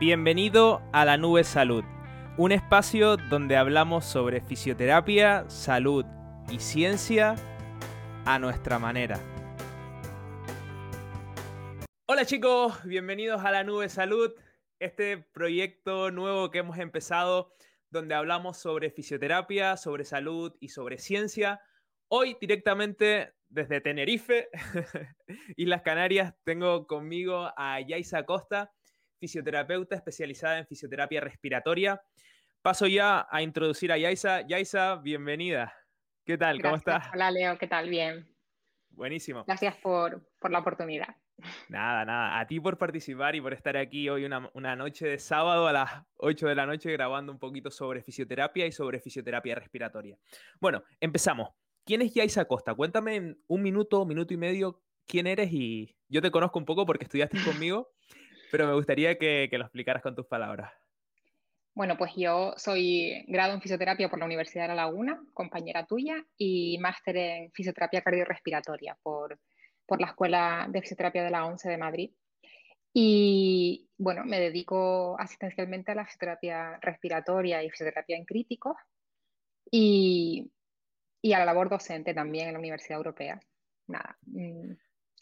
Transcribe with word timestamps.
Bienvenido 0.00 0.80
a 0.94 1.04
la 1.04 1.18
Nube 1.18 1.44
Salud, 1.44 1.84
un 2.38 2.52
espacio 2.52 3.18
donde 3.18 3.58
hablamos 3.58 4.06
sobre 4.06 4.40
fisioterapia, 4.40 5.44
salud 5.50 6.06
y 6.50 6.58
ciencia 6.58 7.34
a 8.24 8.38
nuestra 8.38 8.78
manera. 8.78 9.20
Hola 12.06 12.24
chicos, 12.24 12.82
bienvenidos 12.84 13.44
a 13.44 13.50
la 13.50 13.62
Nube 13.62 13.90
Salud, 13.90 14.32
este 14.78 15.18
proyecto 15.18 16.10
nuevo 16.10 16.50
que 16.50 16.60
hemos 16.60 16.78
empezado 16.78 17.52
donde 17.90 18.14
hablamos 18.14 18.56
sobre 18.56 18.90
fisioterapia, 18.90 19.76
sobre 19.76 20.06
salud 20.06 20.56
y 20.60 20.70
sobre 20.70 20.96
ciencia. 20.96 21.60
Hoy 22.08 22.38
directamente 22.40 23.34
desde 23.50 23.82
Tenerife, 23.82 24.48
Islas 25.58 25.82
Canarias, 25.82 26.32
tengo 26.44 26.86
conmigo 26.86 27.52
a 27.54 27.82
Yaisa 27.82 28.24
Costa 28.24 28.72
fisioterapeuta 29.20 29.94
especializada 29.94 30.58
en 30.58 30.66
fisioterapia 30.66 31.20
respiratoria. 31.20 32.02
Paso 32.62 32.86
ya 32.86 33.26
a 33.30 33.42
introducir 33.42 33.92
a 33.92 33.98
Yaisa. 33.98 34.46
Yaisa, 34.46 34.96
bienvenida. 34.96 35.72
¿Qué 36.24 36.36
tal? 36.36 36.60
¿Cómo 36.60 36.76
estás? 36.76 37.08
Hola, 37.12 37.30
Leo. 37.30 37.56
¿Qué 37.58 37.66
tal? 37.66 37.88
Bien. 37.88 38.26
Buenísimo. 38.88 39.44
Gracias 39.46 39.76
por, 39.76 40.26
la 40.50 40.58
oportunidad. 40.58 41.16
Nada, 41.68 42.04
nada. 42.04 42.40
A 42.40 42.46
ti 42.46 42.60
por 42.60 42.76
participar 42.76 43.34
y 43.36 43.40
por 43.40 43.52
estar 43.52 43.76
aquí 43.76 44.08
hoy 44.08 44.24
una, 44.24 44.50
una, 44.54 44.74
noche 44.74 45.06
de 45.06 45.18
sábado 45.18 45.68
a 45.68 45.72
las 45.72 45.90
8 46.16 46.48
de 46.48 46.54
la 46.54 46.66
noche 46.66 46.92
grabando 46.92 47.32
un 47.32 47.38
poquito 47.38 47.70
sobre 47.70 48.02
fisioterapia 48.02 48.66
y 48.66 48.72
sobre 48.72 49.00
fisioterapia 49.00 49.54
respiratoria. 49.54 50.18
Bueno, 50.60 50.82
empezamos. 50.98 51.50
¿Quién 51.84 52.02
es 52.02 52.12
Yaisa 52.12 52.44
Costa? 52.44 52.74
Cuéntame 52.74 53.16
en 53.16 53.42
un 53.46 53.62
minuto, 53.62 54.04
minuto 54.04 54.34
y 54.34 54.36
medio 54.36 54.82
quién 55.06 55.26
eres 55.26 55.52
y 55.52 55.96
yo 56.08 56.22
te 56.22 56.30
conozco 56.30 56.58
un 56.58 56.64
poco 56.64 56.86
porque 56.86 57.04
estudiaste 57.04 57.38
conmigo, 57.44 57.90
pero 58.50 58.66
me 58.66 58.74
gustaría 58.74 59.16
que, 59.16 59.48
lo 59.52 59.64
explicaras 59.64 60.02
con 60.02 60.14
tus 60.14 60.26
palabras. 60.26 60.72
Bueno, 61.74 61.96
pues 61.96 62.12
yo 62.16 62.52
soy 62.56 63.24
grado 63.28 63.54
en 63.54 63.60
fisioterapia 63.60 64.08
por 64.08 64.18
la 64.18 64.26
Universidad 64.26 64.64
de 64.64 64.68
La 64.68 64.86
Laguna, 64.86 65.22
compañera 65.32 65.86
tuya, 65.86 66.24
y 66.36 66.78
máster 66.78 67.16
en 67.16 67.52
fisioterapia 67.52 68.02
cardiorrespiratoria 68.02 68.98
por, 69.02 69.38
por 69.86 70.00
la 70.00 70.08
Escuela 70.08 70.66
de 70.68 70.82
Fisioterapia 70.82 71.22
de 71.22 71.30
la 71.30 71.46
ONCE 71.46 71.70
de 71.70 71.78
Madrid. 71.78 72.10
Y 72.92 73.88
bueno, 73.96 74.24
me 74.24 74.40
dedico 74.40 75.16
asistencialmente 75.18 75.92
a 75.92 75.94
la 75.94 76.04
fisioterapia 76.04 76.78
respiratoria 76.80 77.62
y 77.62 77.70
fisioterapia 77.70 78.16
en 78.16 78.24
críticos 78.24 78.76
y, 79.70 80.50
y 81.22 81.32
a 81.32 81.38
la 81.38 81.44
labor 81.44 81.70
docente 81.70 82.14
también 82.14 82.48
en 82.48 82.54
la 82.54 82.58
Universidad 82.58 82.98
Europea. 82.98 83.40
Nada, 83.86 84.18
mm, 84.26 84.72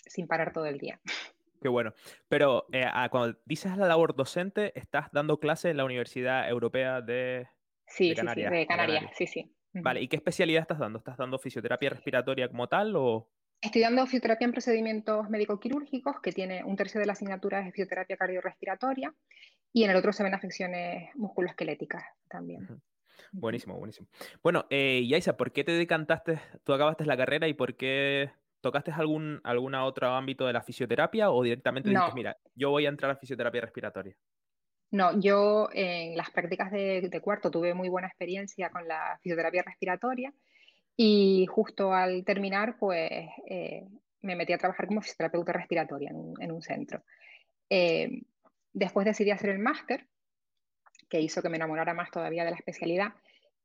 sin 0.06 0.26
parar 0.26 0.52
todo 0.52 0.66
el 0.66 0.78
día. 0.78 0.98
Qué 1.60 1.68
bueno. 1.68 1.92
Pero 2.28 2.66
eh, 2.72 2.86
cuando 3.10 3.38
dices 3.44 3.76
la 3.76 3.86
labor 3.86 4.14
docente, 4.14 4.78
estás 4.78 5.08
dando 5.12 5.40
clases 5.40 5.70
en 5.70 5.76
la 5.76 5.84
Universidad 5.84 6.48
Europea 6.48 7.00
de, 7.00 7.48
sí, 7.86 8.14
Canarias. 8.14 8.50
Sí, 8.50 8.54
sí, 8.54 8.60
de 8.60 8.66
Canarias, 8.66 9.04
sí, 9.16 9.26
sí. 9.26 9.54
Vale, 9.72 10.00
¿y 10.00 10.08
qué 10.08 10.16
especialidad 10.16 10.62
estás 10.62 10.78
dando? 10.78 10.98
¿Estás 10.98 11.16
dando 11.16 11.38
fisioterapia 11.38 11.90
respiratoria 11.90 12.48
como 12.48 12.68
tal 12.68 12.94
o...? 12.96 13.30
Estoy 13.60 13.82
dando 13.82 14.04
fisioterapia 14.06 14.44
en 14.44 14.52
procedimientos 14.52 15.28
médico-quirúrgicos, 15.28 16.20
que 16.20 16.30
tiene 16.30 16.62
un 16.62 16.76
tercio 16.76 17.00
de 17.00 17.06
la 17.06 17.12
asignatura 17.12 17.58
de 17.58 17.72
fisioterapia 17.72 18.16
cardiorrespiratoria, 18.16 19.12
y 19.72 19.82
en 19.82 19.90
el 19.90 19.96
otro 19.96 20.12
se 20.12 20.22
ven 20.22 20.32
afecciones 20.32 21.10
musculoesqueléticas 21.16 22.04
también. 22.28 22.68
Buenísimo, 23.32 23.76
buenísimo. 23.76 24.08
Bueno, 24.44 24.66
eh, 24.70 25.04
Yaisa, 25.08 25.36
¿por 25.36 25.52
qué 25.52 25.64
te 25.64 25.72
decantaste? 25.72 26.40
Tú 26.62 26.72
acabaste 26.72 27.04
la 27.04 27.16
carrera 27.16 27.48
y 27.48 27.54
por 27.54 27.76
qué 27.76 28.30
¿Tocaste 28.60 28.90
algún 28.90 29.40
alguna 29.44 29.84
otro 29.84 30.08
ámbito 30.08 30.46
de 30.46 30.52
la 30.52 30.62
fisioterapia 30.62 31.30
o 31.30 31.42
directamente 31.42 31.90
dijiste, 31.90 32.14
mira, 32.14 32.36
yo 32.54 32.70
voy 32.70 32.86
a 32.86 32.88
entrar 32.88 33.10
a 33.10 33.16
fisioterapia 33.16 33.60
respiratoria? 33.60 34.16
No, 34.90 35.20
yo 35.20 35.68
en 35.72 36.16
las 36.16 36.30
prácticas 36.30 36.72
de, 36.72 37.20
cuarto 37.22 37.50
tuve 37.50 37.74
muy 37.74 37.88
buena 37.88 38.08
experiencia 38.08 38.70
con 38.70 38.88
la 38.88 39.18
fisioterapia 39.22 39.62
respiratoria 39.62 40.32
y 40.96 41.46
justo 41.46 41.92
al 41.92 42.24
terminar, 42.24 42.76
pues 42.78 43.10
eh, 43.46 43.86
me 44.22 44.34
metí 44.34 44.52
a 44.52 44.58
trabajar 44.58 44.86
como 44.86 45.02
fisioterapeuta 45.02 45.52
respiratoria 45.52 46.10
en 46.10 46.50
un, 46.50 46.62
centro. 46.62 47.04
Eh, 47.70 48.22
después 48.72 49.04
decidí 49.04 49.30
hacer 49.30 49.50
el 49.50 49.58
máster, 49.60 50.06
que 51.08 51.20
hizo 51.20 51.42
que 51.42 51.48
me 51.48 51.56
enamorara 51.56 51.94
más 51.94 52.10
todavía 52.10 52.44
de 52.44 52.50
la 52.50 52.56
especialidad. 52.56 53.14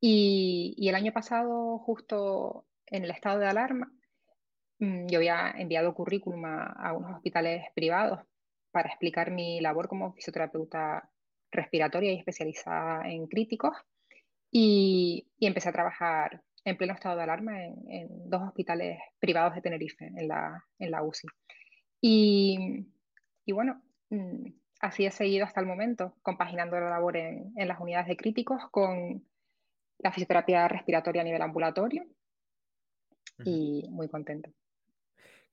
Y, 0.00 0.74
y 0.76 0.88
el 0.88 0.94
año 0.94 1.12
pasado, 1.12 1.78
justo 1.78 2.66
en 2.86 3.04
el 3.04 3.10
estado 3.10 3.40
de 3.40 3.46
alarma, 3.46 3.90
yo 5.06 5.18
había 5.18 5.50
enviado 5.56 5.94
currículum 5.94 6.44
a, 6.44 6.92
unos 6.92 7.16
hospitales 7.16 7.66
privados 7.74 8.20
para 8.70 8.88
explicar 8.88 9.30
mi 9.30 9.60
labor 9.60 9.88
como 9.88 10.12
fisioterapeuta 10.12 11.08
respiratoria 11.50 12.12
y 12.12 12.18
especializada 12.18 13.08
en 13.08 13.26
críticos 13.26 13.76
y, 14.50 15.26
empecé 15.40 15.68
a 15.68 15.72
trabajar 15.72 16.42
en 16.64 16.76
pleno 16.76 16.94
estado 16.94 17.16
de 17.16 17.22
alarma 17.22 17.62
en, 17.62 18.30
dos 18.30 18.42
hospitales 18.42 18.98
privados 19.18 19.54
de 19.54 19.60
Tenerife, 19.60 20.06
en 20.06 20.28
la, 20.28 20.64
en 20.78 20.90
la 20.90 21.02
UCI. 21.02 21.28
Y, 22.00 23.52
bueno, 23.52 23.82
mm, 24.10 24.46
así 24.80 25.04
he 25.06 25.10
seguido 25.10 25.44
hasta 25.44 25.60
el 25.60 25.66
momento, 25.66 26.16
compaginando 26.22 26.80
la 26.80 26.90
labor 26.90 27.16
en, 27.16 27.52
en 27.56 27.68
las 27.68 27.80
unidades 27.80 28.08
de 28.08 28.16
críticos 28.16 28.62
con 28.70 29.26
la 29.98 30.12
fisioterapia 30.12 30.66
respiratoria 30.68 31.22
a 31.22 31.24
nivel 31.24 31.42
ambulatorio 31.42 32.06
y 33.44 33.86
muy 33.90 34.08
contento 34.08 34.50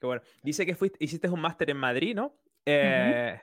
bueno. 0.07 0.22
Dice 0.44 0.66
que 0.66 0.75
fuiste, 0.75 0.97
hiciste 1.03 1.29
un 1.29 1.41
máster 1.41 1.69
en 1.69 1.78
Madrid, 1.78 2.16
¿no? 2.16 2.35
Eh, 2.66 3.39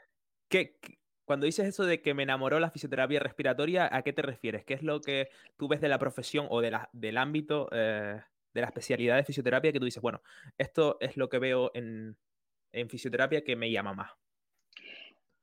cuando 1.25 1.45
dices 1.45 1.67
eso 1.67 1.85
de 1.85 2.01
que 2.01 2.15
me 2.15 2.23
enamoró 2.23 2.59
la 2.59 2.71
fisioterapia 2.71 3.21
respiratoria, 3.21 3.89
¿a 3.95 4.03
qué 4.03 4.13
te 4.15 4.23
refieres? 4.23 4.65
¿Qué 4.65 4.75
es 4.75 4.83
lo 4.83 5.01
que 5.03 5.29
tú 5.59 5.69
ves 5.69 5.81
de 5.81 5.89
la 5.89 5.99
profesión 5.99 6.47
o 6.49 6.63
de 6.63 6.71
la, 6.71 6.89
del 6.93 7.19
ámbito 7.19 7.69
eh, 7.71 8.21
de 8.55 8.61
la 8.61 8.67
especialidad 8.67 9.17
de 9.17 9.25
fisioterapia 9.25 9.71
que 9.71 9.79
tú 9.79 9.85
dices, 9.85 10.03
bueno, 10.03 10.23
esto 10.57 10.97
es 11.01 11.17
lo 11.17 11.29
que 11.29 11.39
veo 11.39 11.71
en, 11.75 12.17
en 12.73 12.89
fisioterapia 12.89 13.45
que 13.45 13.57
me 13.57 13.71
llama 13.71 13.93
más? 13.93 14.11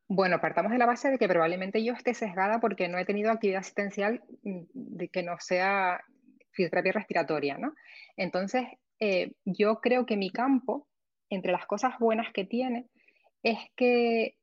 Bueno, 0.07 0.39
partamos 0.39 0.71
de 0.71 0.77
la 0.77 0.85
base 0.85 1.09
de 1.09 1.17
que 1.17 1.27
probablemente 1.27 1.83
yo 1.83 1.93
esté 1.93 2.13
sesgada 2.13 2.59
porque 2.59 2.87
no 2.87 2.97
he 2.97 3.05
tenido 3.05 3.31
actividad 3.31 3.59
asistencial 3.59 4.23
mm, 4.43 4.61
de 4.73 5.07
que 5.09 5.23
no 5.23 5.37
sea 5.39 6.03
fisioterapia 6.51 6.93
respiratoria, 6.93 7.57
¿no? 7.57 7.75
Entonces, 8.15 8.65
eh, 8.99 9.33
yo 9.45 9.81
creo 9.81 10.05
que 10.05 10.15
mi 10.17 10.31
campo 10.31 10.87
entre 11.35 11.51
las 11.51 11.65
cosas 11.65 11.97
buenas 11.99 12.31
que 12.33 12.45
tiene 12.45 12.87
es 13.43 13.59
que 13.75 14.37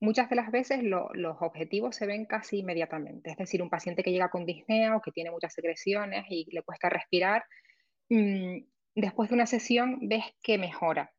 muchas 0.00 0.28
de 0.28 0.36
las 0.36 0.50
veces 0.50 0.82
los 0.82 1.36
objetivos 1.40 1.96
se 1.96 2.06
ven 2.06 2.26
casi 2.26 2.58
inmediatamente. 2.58 3.30
Es 3.30 3.36
decir, 3.36 3.62
un 3.62 3.70
paciente 3.70 4.02
que 4.02 4.12
llega 4.12 4.30
con 4.30 4.44
disnea 4.44 4.96
o 4.96 5.00
que 5.00 5.12
tiene 5.12 5.30
muchas 5.30 5.54
secreciones 5.54 6.24
y 6.28 6.46
le 6.52 6.62
cuesta 6.62 6.88
respirar, 6.88 7.44
mm, 8.10 8.58
después 8.94 9.28
de 9.30 9.34
una 9.34 9.46
sesión 9.46 9.98
ves 10.02 10.24
que 10.42 10.58
mejora. 10.58 11.12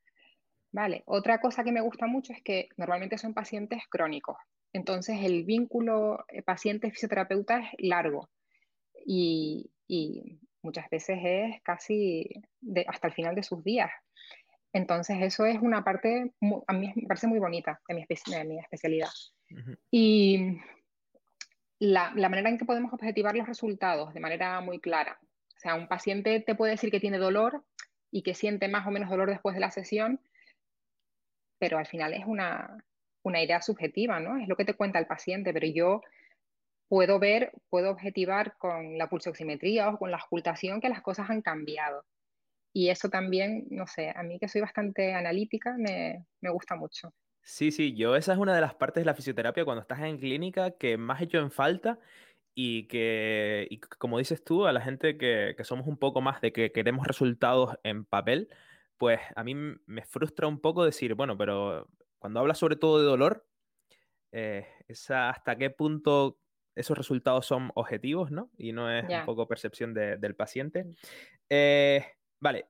Vale. 0.71 1.03
Otra 1.05 1.39
cosa 1.39 1.63
que 1.63 1.71
me 1.71 1.81
gusta 1.81 2.07
mucho 2.07 2.33
es 2.33 2.41
que 2.43 2.69
normalmente 2.77 3.17
son 3.17 3.33
pacientes 3.33 3.83
crónicos. 3.89 4.37
Entonces 4.73 5.23
el 5.23 5.43
vínculo 5.43 6.25
eh, 6.27 6.43
paciente-fisioterapeuta 6.43 7.59
es 7.59 7.69
largo 7.79 8.29
y, 9.05 9.71
muchas 10.61 10.89
veces 10.89 11.19
es 11.23 11.61
casi 11.63 12.29
hasta 12.87 13.07
el 13.07 13.13
final 13.13 13.35
de 13.35 13.43
sus 13.43 13.63
días. 13.63 13.89
Entonces, 14.73 15.17
eso 15.21 15.45
es 15.45 15.59
una 15.61 15.83
parte, 15.83 16.33
a 16.67 16.73
mí 16.73 16.93
me 16.95 17.07
parece 17.07 17.27
muy 17.27 17.39
bonita 17.39 17.81
de 17.87 17.95
mi, 17.95 18.05
mi 18.45 18.59
especialidad. 18.59 19.09
Y 19.89 20.59
la, 21.79 22.11
manera 22.11 22.49
en 22.49 22.57
que 22.57 22.65
podemos 22.65 22.93
objetivar 22.93 23.35
los 23.35 23.47
resultados 23.47 24.13
de 24.13 24.19
manera 24.19 24.59
muy 24.61 24.79
clara. 24.79 25.19
O 25.55 25.59
sea, 25.59 25.75
un 25.75 25.87
paciente 25.87 26.39
te 26.39 26.55
puede 26.55 26.73
decir 26.73 26.91
que 26.91 26.99
tiene 26.99 27.17
dolor 27.17 27.63
y 28.11 28.23
que 28.23 28.33
siente 28.33 28.67
más 28.67 28.87
o 28.87 28.91
menos 28.91 29.09
dolor 29.09 29.29
después 29.29 29.55
de 29.55 29.61
la 29.61 29.71
sesión, 29.71 30.21
pero 31.59 31.77
al 31.77 31.87
final 31.87 32.13
es 32.13 32.25
una, 32.25 32.77
una 33.23 33.41
idea 33.41 33.61
subjetiva, 33.61 34.19
¿no? 34.19 34.37
Es 34.37 34.47
lo 34.47 34.55
que 34.55 34.65
te 34.65 34.75
cuenta 34.75 34.99
el 34.99 35.07
paciente, 35.07 35.53
pero 35.53 35.67
yo 35.67 36.01
puedo 36.87 37.19
ver, 37.19 37.51
puedo 37.69 37.91
objetivar 37.91 38.55
con 38.57 38.97
la 38.97 39.09
pulsoximetría 39.09 39.89
o 39.89 39.97
con 39.97 40.11
la 40.11 40.17
ocultación 40.23 40.79
que 40.79 40.89
las 40.89 41.01
cosas 41.01 41.29
han 41.29 41.41
cambiado. 41.41 42.05
Y 42.73 42.89
eso 42.89 43.09
también, 43.09 43.65
no 43.69 43.87
sé, 43.87 44.13
a 44.15 44.23
mí 44.23 44.37
que 44.39 44.47
soy 44.47 44.61
bastante 44.61 45.13
analítica, 45.13 45.75
me, 45.77 46.25
gusta 46.51 46.75
mucho. 46.75 47.13
Sí, 47.41 47.71
sí, 47.71 47.95
yo 47.95 48.15
esa 48.15 48.33
es 48.33 48.39
una 48.39 48.53
de 48.53 48.61
las 48.61 48.75
partes 48.75 49.01
de 49.01 49.05
la 49.05 49.15
fisioterapia 49.15 49.65
cuando 49.65 49.81
estás 49.81 50.01
en 50.01 50.17
clínica 50.17 50.71
que 50.71 50.97
más 50.97 51.21
hecho 51.21 51.39
en 51.39 51.49
falta 51.49 51.97
y 52.53 52.87
que, 52.87 53.79
como 53.97 54.17
dices 54.17 54.43
tú, 54.43 54.65
a 54.65 54.73
la 54.73 54.81
gente 54.81 55.17
que, 55.17 55.55
somos 55.63 55.87
un 55.87 55.97
poco 55.97 56.21
más 56.21 56.41
de 56.41 56.51
que 56.51 56.71
queremos 56.71 57.07
resultados 57.07 57.77
en 57.83 58.03
papel, 58.05 58.49
pues 58.97 59.19
a 59.35 59.43
mí 59.43 59.55
me 59.55 60.03
frustra 60.03 60.47
un 60.47 60.59
poco 60.59 60.83
decir, 60.83 61.13
bueno, 61.13 61.37
pero 61.37 61.87
cuando 62.19 62.39
hablas 62.39 62.57
sobre 62.57 62.75
todo 62.75 62.99
de 62.99 63.05
dolor, 63.05 63.47
eh, 64.31 64.67
hasta 65.09 65.57
qué 65.57 65.69
punto 65.69 66.37
esos 66.77 66.97
resultados 66.97 67.45
son 67.45 67.71
objetivos, 67.75 68.31
¿no? 68.31 68.51
Y 68.57 68.71
no 68.71 68.91
es 68.91 69.05
un 69.09 69.25
poco 69.25 69.47
percepción 69.47 69.93
del 69.93 70.35
paciente. 70.35 70.83
Mm. 70.83 70.95
Eh, 71.49 72.05
Vale, 72.39 72.67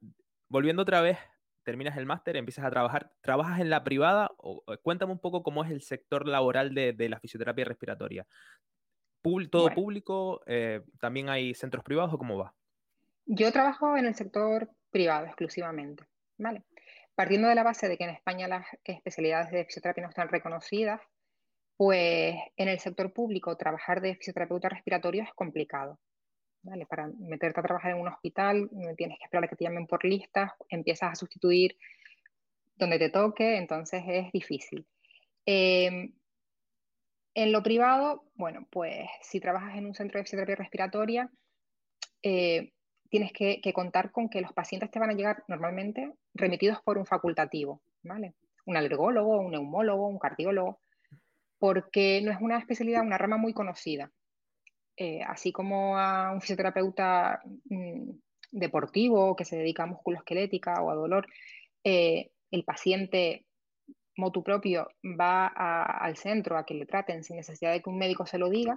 volviendo 0.49 0.81
otra 0.81 1.01
vez, 1.01 1.17
terminas 1.63 1.97
el 1.97 2.05
máster, 2.05 2.37
empiezas 2.37 2.65
a 2.65 2.69
trabajar. 2.69 3.11
¿Trabajas 3.21 3.59
en 3.59 3.69
la 3.69 3.83
privada? 3.83 4.31
O, 4.37 4.63
cuéntame 4.81 5.11
un 5.11 5.19
poco 5.19 5.43
cómo 5.43 5.63
es 5.63 5.71
el 5.71 5.81
sector 5.81 6.27
laboral 6.27 6.73
de, 6.73 7.09
la 7.09 7.19
fisioterapia 7.19 7.65
respiratoria. 7.65 8.25
¿Todo 9.51 9.73
público? 9.73 10.41
Eh, 10.45 10.81
¿También 11.01 11.27
hay 11.27 11.53
centros 11.53 11.83
privados 11.83 12.13
o 12.13 12.17
cómo 12.17 12.37
va? 12.37 12.53
Yo 13.25 13.51
trabajo 13.51 13.97
en 13.97 14.05
el 14.05 14.15
sector 14.15 14.69
privado 14.89 15.25
exclusivamente, 15.25 16.05
¿vale? 16.37 16.63
Partiendo 17.13 17.49
de 17.49 17.55
la 17.55 17.63
base 17.63 17.89
de 17.89 17.97
que 17.97 18.05
en 18.05 18.11
España 18.11 18.47
las 18.47 18.65
especialidades 18.85 19.51
de 19.51 19.65
fisioterapia 19.65 20.03
no 20.03 20.09
están 20.09 20.29
reconocidas, 20.29 21.01
pues 21.75 22.35
en 22.55 22.69
el 22.69 22.79
sector 22.79 23.11
público 23.11 23.57
trabajar 23.57 23.99
de 23.99 24.15
fisioterapeuta 24.15 24.69
respiratorio 24.69 25.23
es 25.23 25.33
complicado. 25.33 25.99
Para 26.89 27.07
meterte 27.19 27.59
a 27.59 27.63
trabajar 27.63 27.91
en 27.91 28.01
un 28.01 28.07
hospital 28.07 28.69
tienes 28.97 29.17
que 29.17 29.25
esperar 29.25 29.45
a 29.45 29.47
que 29.47 29.55
te 29.55 29.65
llamen 29.65 29.87
por 29.87 30.03
listas, 30.03 30.51
empiezas 30.69 31.11
a 31.11 31.15
sustituir 31.15 31.77
donde 32.75 32.99
te 32.99 33.09
toque, 33.09 33.57
entonces 33.57 34.03
es 34.07 34.31
difícil. 34.31 34.85
Em, 35.45 36.13
en 37.33 37.51
lo 37.51 37.63
privado, 37.63 38.23
bueno, 38.35 38.67
pues 38.69 39.07
si 39.21 39.39
trabajas 39.39 39.77
en 39.77 39.85
un 39.85 39.93
centro 39.93 40.17
de 40.17 40.23
fisioterapia 40.23 40.55
respiratoria, 40.55 41.31
eh, 42.23 42.73
tienes 43.09 43.31
que, 43.31 43.61
contar 43.73 44.11
con 44.11 44.29
que 44.29 44.41
los 44.41 44.53
pacientes 44.53 44.91
te 44.91 44.99
van 44.99 45.11
a 45.11 45.13
llegar 45.13 45.43
normalmente 45.47 46.13
remitidos 46.33 46.81
por 46.81 46.97
un 46.97 47.05
facultativo, 47.05 47.81
¿vale? 48.03 48.33
Un 48.65 48.75
alergólogo, 48.75 49.39
un 49.39 49.51
neumólogo, 49.51 50.07
un 50.07 50.19
cardiólogo, 50.19 50.79
porque 51.57 52.21
no 52.23 52.31
es 52.31 52.41
una 52.41 52.57
especialidad, 52.57 53.03
una 53.03 53.17
rama 53.17 53.37
muy 53.37 53.53
conocida. 53.53 54.11
Eh, 54.97 55.21
así 55.21 55.51
como 55.51 55.97
a 55.97 56.31
un 56.31 56.41
fisioterapeuta 56.41 57.41
mm, 57.69 58.09
deportivo 58.51 59.35
que 59.35 59.45
se 59.45 59.55
dedica 59.55 59.83
a 59.83 59.87
musculoesquelética 59.87 60.81
o 60.81 60.89
a 60.89 60.95
dolor, 60.95 61.27
eh, 61.83 62.31
el 62.49 62.63
paciente 62.63 63.45
motu 64.15 64.43
propio 64.43 64.87
va 65.03 65.47
al 65.47 66.17
centro 66.17 66.57
a 66.57 66.65
que 66.65 66.73
le 66.73 66.87
traten 66.87 67.23
sin 67.23 67.35
necesidad 67.37 67.71
de 67.71 67.81
que 67.81 67.89
un 67.89 67.99
médico 67.99 68.25
se 68.25 68.39
lo 68.39 68.49
diga. 68.49 68.73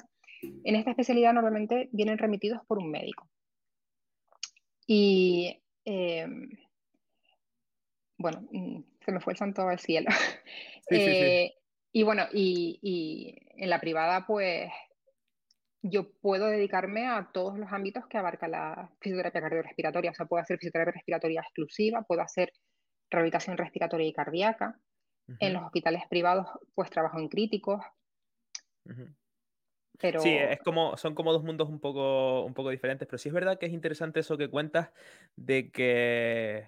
En 0.64 0.76
esta 0.76 0.90
especialidad 0.90 1.32
normalmente 1.32 1.88
vienen 1.92 2.18
remitidos 2.18 2.60
por 2.66 2.78
un 2.78 2.90
médico. 2.90 3.28
Y 4.86 5.62
em, 5.84 6.50
bueno, 8.18 8.46
mm, 8.50 8.82
se 9.04 9.12
me 9.12 9.20
fue 9.20 9.32
el 9.32 9.38
santo 9.38 9.62
al 9.62 9.78
cielo. 9.78 10.08
Eh, 10.92 11.54
y 11.92 12.02
bueno, 12.02 12.24
y, 12.32 13.36
en 13.56 13.70
la 13.70 13.80
privada, 13.80 14.26
pues 14.26 14.72
yo 15.82 16.12
puedo 16.20 16.46
dedicarme 16.46 17.06
a 17.06 17.30
todos 17.32 17.58
los 17.58 17.72
ámbitos 17.72 18.06
que 18.06 18.18
abarca 18.18 18.48
la 18.48 18.90
fisioterapia 19.00 19.40
cardiorrespiratoria. 19.40 20.10
O 20.10 20.14
sea, 20.14 20.26
puedo 20.26 20.42
hacer 20.42 20.58
fisioterapia 20.58 20.92
respiratoria 20.92 21.40
exclusiva, 21.40 22.02
puedo 22.02 22.22
hacer 22.22 22.52
rehabilitación 23.10 23.56
respiratoria 23.56 24.06
y 24.06 24.12
cardíaca. 24.12 24.78
En 25.38 25.52
los 25.52 25.62
hospitales 25.62 26.02
privados, 26.10 26.48
pues 26.74 26.90
trabajo 26.90 27.20
en 27.20 27.28
críticos. 27.28 27.80
Sí, 30.18 30.30
es 30.30 30.58
como, 30.60 30.96
son 30.96 31.14
como 31.14 31.32
dos 31.32 31.44
mundos 31.44 31.68
un 31.68 31.78
poco, 31.78 32.44
un 32.44 32.52
poco 32.52 32.70
diferentes, 32.70 33.06
pero 33.06 33.18
sí 33.18 33.28
es 33.28 33.34
verdad 33.34 33.56
que 33.56 33.66
es 33.66 33.72
interesante 33.72 34.20
eso 34.20 34.36
que 34.36 34.50
cuentas 34.50 34.90
de 35.36 35.70
que, 35.70 36.66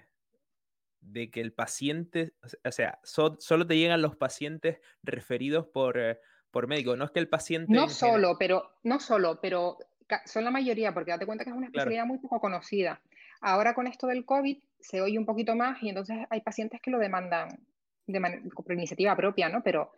de 1.00 1.30
que 1.32 1.40
el 1.40 1.52
paciente, 1.52 2.34
o 2.64 2.70
sea, 2.70 3.00
solo 3.02 3.66
te 3.66 3.76
llegan 3.76 4.00
los 4.00 4.16
pacientes 4.16 4.78
referidos 5.02 5.66
por, 5.66 5.98
eh, 5.98 6.20
por 6.52 6.68
médico, 6.68 6.96
no 6.96 7.04
es 7.04 7.10
que 7.10 7.18
el 7.18 7.28
paciente... 7.28 7.72
No 7.72 7.88
solo, 7.88 8.36
pero, 8.38 8.70
no 8.84 9.00
solo, 9.00 9.40
pero 9.40 9.78
son 10.26 10.44
la 10.44 10.50
mayoría, 10.50 10.94
porque 10.94 11.10
date 11.10 11.26
cuenta 11.26 11.42
que 11.42 11.50
es 11.50 11.56
una 11.56 11.66
especialidad 11.66 12.06
muy 12.06 12.18
poco 12.18 12.38
conocida. 12.38 13.00
Ahora 13.40 13.74
con 13.74 13.88
esto 13.88 14.06
del 14.06 14.24
COVID 14.24 14.58
se 14.78 15.00
oye 15.00 15.18
un 15.18 15.26
poquito 15.26 15.56
más 15.56 15.82
y 15.82 15.88
entonces 15.88 16.18
hay 16.30 16.42
pacientes 16.42 16.80
que 16.80 16.90
lo 16.90 16.98
demandan 16.98 17.48
de 18.06 18.20
por 18.54 18.72
iniciativa 18.72 19.16
propia, 19.16 19.48
¿no? 19.48 19.62
Pero 19.64 19.92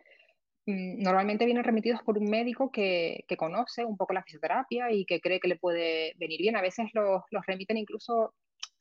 Mm, 0.67 1.03
normalmente 1.03 1.45
vienen 1.45 1.63
remitidos 1.63 2.01
por 2.01 2.17
un 2.17 2.25
médico 2.25 2.71
que, 2.71 3.25
conoce 3.37 3.85
un 3.85 3.97
poco 3.97 4.13
la 4.13 4.23
fisioterapia 4.23 4.91
y 4.91 5.05
que 5.05 5.21
cree 5.21 5.39
que 5.39 5.47
le 5.47 5.57
puede 5.57 6.13
venir 6.17 6.41
bien. 6.41 6.55
A 6.55 6.61
veces 6.61 6.87
los, 6.93 7.23
remiten 7.45 7.77
incluso, 7.77 8.33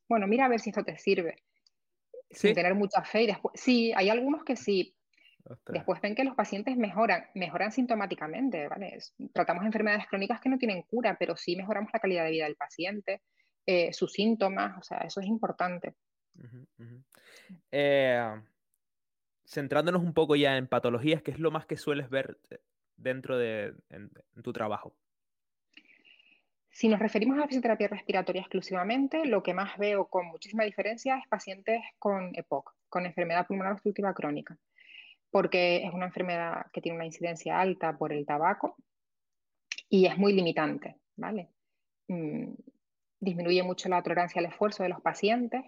bueno, 0.08 0.26
mira 0.26 0.46
a 0.46 0.48
ver 0.48 0.60
si 0.60 0.70
esto 0.70 0.84
te 0.84 0.96
sirve, 0.96 1.36
sin 2.30 2.54
tener 2.54 2.74
mucha 2.74 3.02
fe. 3.02 3.24
Y 3.24 3.26
después, 3.26 3.60
sí, 3.60 3.92
hay 3.94 4.08
algunos 4.08 4.44
que 4.44 4.56
sí. 4.56 4.94
Después 5.68 6.00
ven 6.00 6.14
que 6.14 6.24
los 6.24 6.34
pacientes 6.34 6.76
mejoran, 6.76 7.26
mejoran 7.34 7.70
sintomáticamente, 7.70 8.68
¿vale? 8.68 8.98
Tratamos 9.32 9.64
enfermedades 9.64 10.06
crónicas 10.06 10.40
que 10.40 10.48
no 10.48 10.58
tienen 10.58 10.82
cura, 10.82 11.16
pero 11.18 11.36
sí 11.36 11.54
mejoramos 11.54 11.90
la 11.92 12.00
calidad 12.00 12.24
de 12.24 12.30
vida 12.30 12.44
del 12.44 12.56
paciente, 12.56 13.20
eh, 13.66 13.92
sus 13.92 14.12
síntomas, 14.12 14.78
o 14.78 14.82
sea, 14.82 14.98
eso 14.98 15.20
es 15.20 15.26
importante. 15.26 15.94
Eh, 17.70 18.42
centrándonos 19.46 20.02
un 20.02 20.14
poco 20.14 20.34
ya 20.34 20.56
en 20.56 20.66
patologías, 20.66 21.22
¿qué 21.22 21.30
es 21.30 21.38
lo 21.38 21.50
más 21.50 21.66
que 21.66 21.76
sueles 21.76 22.08
ver 22.08 22.38
eh, 22.50 22.58
dentro 22.96 23.36
de 23.36 23.74
tu 24.42 24.52
trabajo? 24.52 24.96
Si 26.74 26.88
nos 26.88 26.98
referimos 26.98 27.36
a 27.36 27.42
la 27.42 27.46
fisioterapia 27.46 27.86
respiratoria 27.86 28.40
exclusivamente, 28.40 29.26
lo 29.26 29.44
que 29.44 29.54
más 29.54 29.78
veo 29.78 30.06
con 30.06 30.26
muchísima 30.26 30.64
diferencia 30.64 31.18
es 31.18 31.28
pacientes 31.28 31.80
con 32.00 32.32
EPOC, 32.34 32.74
con 32.88 33.06
enfermedad 33.06 33.46
pulmonar 33.46 33.74
obstructiva 33.74 34.12
crónica, 34.12 34.58
porque 35.34 35.84
es 35.84 35.92
una 35.92 36.06
enfermedad 36.06 36.66
que 36.72 36.80
tiene 36.80 36.94
una 36.94 37.06
incidencia 37.06 37.58
alta 37.58 37.98
por 37.98 38.12
el 38.12 38.24
tabaco 38.24 38.76
y 39.88 40.06
es 40.06 40.16
muy 40.16 40.32
limitante, 40.32 41.00
¿vale? 41.16 41.50
Mm, 42.06 42.54
disminuye 43.18 43.64
mucho 43.64 43.88
la 43.88 44.00
tolerancia 44.00 44.38
al 44.38 44.46
esfuerzo 44.46 44.84
de 44.84 44.90
los 44.90 45.00
pacientes 45.00 45.64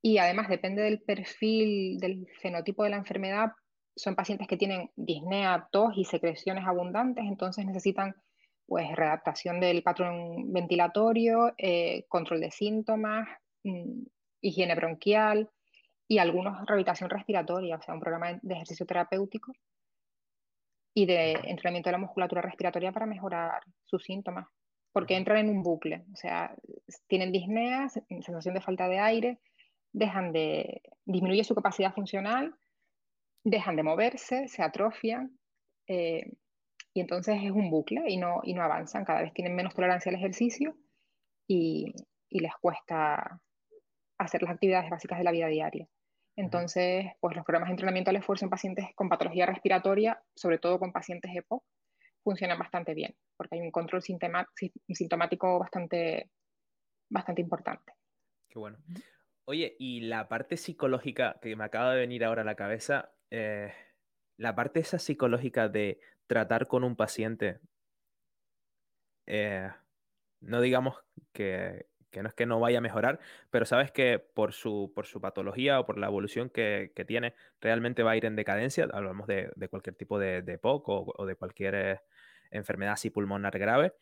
y 0.00 0.18
además 0.18 0.48
depende 0.48 0.82
del 0.82 1.02
perfil, 1.02 1.98
del 1.98 2.28
fenotipo 2.40 2.84
de 2.84 2.90
la 2.90 2.98
enfermedad, 2.98 3.50
son 3.96 4.14
pacientes 4.14 4.46
que 4.46 4.56
tienen 4.56 4.92
disnea, 4.94 5.66
tos 5.72 5.94
y 5.96 6.04
secreciones 6.04 6.64
abundantes, 6.64 7.24
entonces 7.24 7.66
necesitan 7.66 8.14
pues 8.64 8.94
readaptación 8.94 9.58
del 9.58 9.82
patrón 9.82 10.52
ventilatorio, 10.52 11.52
eh, 11.58 12.04
control 12.06 12.42
de 12.42 12.52
síntomas, 12.52 13.26
mm, 13.64 14.04
higiene 14.40 14.76
bronquial 14.76 15.50
y 16.08 16.18
algunos 16.18 16.66
rehabilitación 16.66 17.10
respiratoria, 17.10 17.76
o 17.76 17.82
sea, 17.82 17.94
un 17.94 18.00
programa 18.00 18.38
de 18.42 18.54
ejercicio 18.54 18.86
terapéutico 18.86 19.52
y 20.94 21.06
de 21.06 21.32
entrenamiento 21.44 21.88
de 21.88 21.92
la 21.92 21.98
musculatura 21.98 22.42
respiratoria 22.42 22.92
para 22.92 23.06
mejorar 23.06 23.62
sus 23.84 24.04
síntomas, 24.04 24.46
porque 24.92 25.16
entran 25.16 25.38
en 25.38 25.48
un 25.48 25.62
bucle, 25.62 26.04
o 26.12 26.16
sea, 26.16 26.54
tienen 27.08 27.32
disnea, 27.32 27.88
sensación 27.88 28.54
de 28.54 28.60
falta 28.60 28.88
de 28.88 28.98
aire, 28.98 29.40
dejan 29.92 30.32
de, 30.32 30.82
disminuye 31.04 31.44
su 31.44 31.54
capacidad 31.54 31.92
funcional, 31.92 32.54
dejan 33.44 33.76
de 33.76 33.82
moverse, 33.82 34.48
se 34.48 34.62
atrofian 34.62 35.38
eh, 35.88 36.32
y 36.94 37.00
entonces 37.00 37.36
es 37.42 37.50
un 37.50 37.70
bucle 37.70 38.04
y 38.08 38.16
no, 38.16 38.40
y 38.44 38.54
no 38.54 38.62
avanzan, 38.62 39.04
cada 39.04 39.22
vez 39.22 39.32
tienen 39.34 39.54
menos 39.54 39.74
tolerancia 39.74 40.10
al 40.10 40.16
ejercicio 40.16 40.76
y, 41.46 41.92
les 42.30 42.52
cuesta 42.60 43.40
hacer 44.18 44.42
las 44.42 44.50
actividades 44.50 44.90
básicas 44.90 45.18
de 45.18 45.24
la 45.24 45.30
vida 45.30 45.46
diaria. 45.46 45.86
Entonces, 46.36 47.06
pues 47.20 47.36
los 47.36 47.44
programas 47.44 47.68
de 47.68 47.72
entrenamiento 47.72 48.10
al 48.10 48.16
esfuerzo 48.16 48.44
en 48.44 48.50
pacientes 48.50 48.86
con 48.94 49.08
patología 49.08 49.46
respiratoria, 49.46 50.20
sobre 50.34 50.58
todo 50.58 50.78
con 50.78 50.92
pacientes 50.92 51.30
EPO, 51.34 51.64
funcionan 52.22 52.58
bastante 52.58 52.94
bien, 52.94 53.14
porque 53.36 53.56
hay 53.56 53.60
un 53.60 53.70
control 53.70 54.02
sintomático 54.02 55.58
bastante, 55.58 56.30
bastante 57.08 57.42
importante. 57.42 57.92
Qué 58.48 58.58
bueno. 58.58 58.78
Oye, 59.44 59.76
y 59.78 60.00
la 60.00 60.26
parte 60.28 60.56
psicológica 60.56 61.38
que 61.42 61.54
me 61.54 61.64
acaba 61.64 61.92
de 61.92 62.00
venir 62.00 62.24
ahora 62.24 62.42
a 62.42 62.46
la 62.46 62.54
cabeza, 62.54 63.12
eh, 63.30 63.72
la 64.38 64.54
parte 64.54 64.80
esa 64.80 64.98
psicológica 64.98 65.68
de 65.68 66.00
tratar 66.26 66.66
con 66.66 66.82
un 66.82 66.96
paciente, 66.96 67.60
eh, 69.26 69.70
no 70.40 70.60
digamos 70.60 70.96
que, 71.32 71.86
no 72.22 72.28
es 72.28 72.34
que 72.34 72.46
no 72.46 72.60
vaya 72.60 72.78
a 72.78 72.80
mejorar, 72.80 73.20
pero 73.50 73.64
sabes 73.64 73.90
que 73.90 74.18
por 74.18 74.52
su, 74.52 74.92
por 74.94 75.06
su 75.06 75.20
patología 75.20 75.80
o 75.80 75.86
por 75.86 75.98
la 75.98 76.06
evolución 76.06 76.50
que, 76.50 76.92
tiene, 77.06 77.34
realmente 77.60 78.02
va 78.02 78.12
a 78.12 78.16
ir 78.16 78.24
en 78.24 78.36
decadencia. 78.36 78.88
Hablamos 78.92 79.26
de, 79.26 79.50
cualquier 79.70 79.94
tipo 79.96 80.18
de, 80.18 80.42
de 80.42 80.58
POC 80.58 80.88
o, 80.88 81.26
de 81.26 81.36
cualquier 81.36 81.74
eh, 81.74 82.00
enfermedad 82.50 82.94
así 82.94 83.10
pulmonar 83.10 83.58
grave 83.58 83.94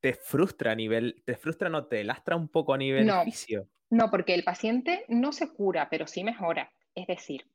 te 0.00 0.14
frustra 0.14 0.72
a 0.72 0.74
nivel, 0.74 1.22
te 1.24 1.36
frustra, 1.36 1.68
no 1.68 1.86
te 1.86 2.04
lastra 2.04 2.36
un 2.36 2.48
poco 2.48 2.74
a 2.74 2.78
nivel 2.78 3.06
no, 3.06 3.24
fisio. 3.24 3.68
No, 3.90 4.10
porque 4.10 4.34
el 4.34 4.44
paciente 4.44 5.04
no 5.08 5.32
se 5.32 5.52
cura, 5.52 5.88
pero 5.90 6.06
sí 6.06 6.24
mejora. 6.24 6.72
Es 6.94 7.06
decir, 7.06 7.46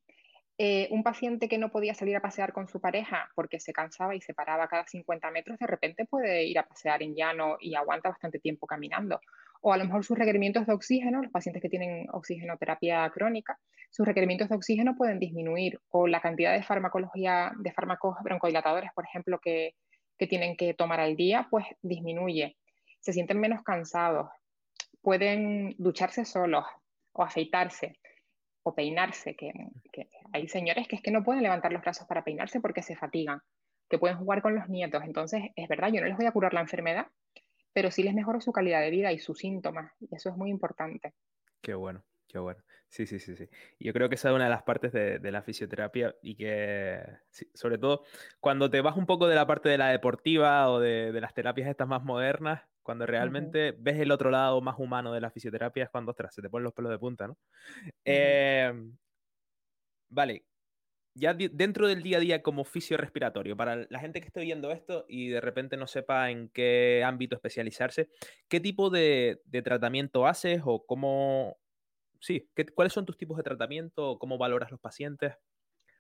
eh, 0.60 0.88
un 0.91 1.01
paciente 1.01 1.50
que 1.50 1.57
no 1.57 1.72
podía 1.72 1.95
salir 1.95 2.15
a 2.15 2.22
pasear 2.22 2.53
con 2.53 2.67
su 2.67 2.79
pareja 2.79 3.31
porque 3.36 3.60
se 3.60 3.74
cansaba 3.74 4.13
y 4.15 4.22
se 4.22 4.36
paraba 4.36 4.67
cada 4.67 4.86
50 4.86 5.31
metros, 5.31 5.57
de 5.57 5.65
repente 5.65 6.05
puede 6.05 6.43
ir 6.45 6.60
a 6.60 6.67
pasear 6.67 7.01
en 7.01 7.15
llano 7.15 7.57
y 7.60 7.74
aguanta 7.74 8.10
bastante 8.10 8.39
tiempo 8.39 8.67
caminando. 8.67 9.19
O 9.62 9.74
a 9.74 9.77
lo 9.77 9.86
mejor 9.86 10.03
sus 10.03 10.17
requerimientos 10.17 10.67
de 10.67 10.74
oxígeno, 10.74 11.24
los 11.24 11.31
pacientes 11.31 11.62
que 11.62 11.69
tienen 11.69 12.07
oxigenoterapia 12.12 13.10
crónica, 13.10 13.57
sus 13.89 14.05
requerimientos 14.05 14.50
de 14.50 14.55
oxígeno 14.55 14.95
pueden 14.95 15.19
disminuir. 15.19 15.79
O 15.89 16.05
la 16.05 16.19
cantidad 16.19 16.53
de 16.53 16.63
farmacología, 16.63 17.53
de 17.57 17.72
fármacos 17.72 18.17
broncodilatadores, 18.24 18.91
por 18.93 19.05
ejemplo, 19.05 19.39
que, 19.39 19.75
que 20.17 20.27
tienen 20.27 20.55
que 20.55 20.74
tomar 20.74 21.00
al 21.00 21.15
día, 21.15 21.48
pues 21.50 21.65
disminuye. 21.81 22.57
Se 23.00 23.13
sienten 23.13 23.39
menos 23.39 23.63
cansados, 23.63 24.29
pueden 25.01 25.75
ducharse 25.77 26.25
solos, 26.25 26.65
o 27.13 27.24
afeitarse 27.24 27.98
o 28.63 28.74
peinarse, 28.74 29.36
que, 29.36 29.51
hay 30.32 30.48
señores 30.48 30.88
que 30.88 30.96
es 30.96 31.01
que 31.01 31.12
no 31.12 31.24
pueden 31.24 31.43
levantar 31.43 31.72
los 31.72 31.82
brazos 31.82 32.08
para 32.08 32.24
peinarse 32.24 32.60
porque 32.60 32.82
se 32.82 32.96
fatigan, 32.96 33.41
que 33.89 34.00
pueden 34.00 34.17
jugar 34.17 34.41
con 34.41 34.55
los 34.55 34.70
nietos. 34.70 35.03
Entonces, 35.03 35.43
es 35.55 35.67
verdad, 35.67 35.89
yo 35.91 36.01
no 36.01 36.08
les 36.08 36.17
voy 36.17 36.25
a 36.25 36.32
curar 36.32 36.53
la 36.53 36.62
enfermedad, 36.62 37.08
pero 37.74 37.91
sí 37.91 38.03
les 38.03 38.13
mejoro 38.13 38.39
su 38.41 38.51
calidad 38.51 38.82
de 38.82 38.89
vida 38.89 39.12
y 39.12 39.20
sus 39.20 39.39
síntomas, 39.39 39.91
y 40.00 40.15
eso 40.15 40.29
es 40.29 40.38
muy 40.38 40.50
importante. 40.50 41.13
Qué 41.62 41.74
bueno, 41.74 42.03
qué 42.27 42.39
bueno. 42.39 42.63
Sí, 42.93 43.08
sí, 43.08 43.20
sí, 43.20 43.36
sí. 43.36 43.50
Yo 43.79 43.91
creo 43.91 44.08
que 44.08 44.13
esa 44.13 44.29
es 44.29 44.36
una 44.36 44.43
de 44.43 44.51
las 44.51 44.62
partes 44.62 44.93
de, 44.93 45.32
la 45.32 45.41
fisioterapia 45.41 46.15
y 46.22 46.36
que, 46.36 47.01
sobre 47.55 47.79
todo, 47.79 48.03
cuando 48.39 48.70
te 48.70 48.82
vas 48.82 48.96
un 48.96 49.08
poco 49.08 49.27
de 49.27 49.34
la 49.34 49.48
parte 49.48 49.67
de 49.67 49.79
la 49.79 49.89
deportiva 49.89 50.70
o 50.70 50.79
de, 50.79 51.12
las 51.20 51.34
terapias 51.34 51.67
estas 51.67 51.88
más 51.88 52.03
modernas, 52.03 52.62
cuando 52.83 53.05
realmente 53.05 53.73
ves 53.77 53.99
el 53.99 54.11
otro 54.11 54.29
lado 54.29 54.61
más 54.61 54.75
humano 54.77 55.13
de 55.13 55.21
la 55.21 55.31
fisioterapia 55.31 55.85
es 55.85 55.89
cuando, 55.89 56.11
ostras, 56.11 56.33
se 56.35 56.41
te 56.41 56.49
ponen 56.49 56.65
los 56.65 56.73
pelos 56.73 56.91
de 56.91 56.99
punta, 56.99 57.27
¿no? 57.27 57.37
Em, 58.05 58.95
vale, 60.09 60.45
ya 61.15 61.33
dentro 61.33 61.87
del 61.87 62.03
día 62.03 62.17
a 62.17 62.21
día 62.21 62.41
como 62.43 62.65
fisio 62.65 62.97
respiratorio, 62.97 63.55
para 63.55 63.87
la 63.89 63.99
gente 63.99 64.19
que 64.19 64.27
esté 64.27 64.41
viendo 64.41 64.71
esto 64.71 65.05
y 65.07 65.29
de 65.29 65.41
repente 65.41 65.77
no 65.77 65.87
sepa 65.87 66.29
en 66.29 66.49
qué 66.49 67.03
ámbito 67.05 67.35
especializarse, 67.35 68.09
¿qué 68.47 68.59
tipo 68.59 68.89
de, 68.89 69.41
de 69.45 69.61
tratamiento 69.61 70.27
haces 70.27 70.61
o 70.65 70.85
cómo, 70.85 71.57
sí, 72.19 72.49
¿cuáles 72.75 72.93
son 72.93 73.05
tus 73.05 73.17
tipos 73.17 73.37
de 73.37 73.43
tratamiento? 73.43 74.17
¿Cómo 74.19 74.37
valoras 74.37 74.71
los 74.71 74.79
pacientes? 74.79 75.33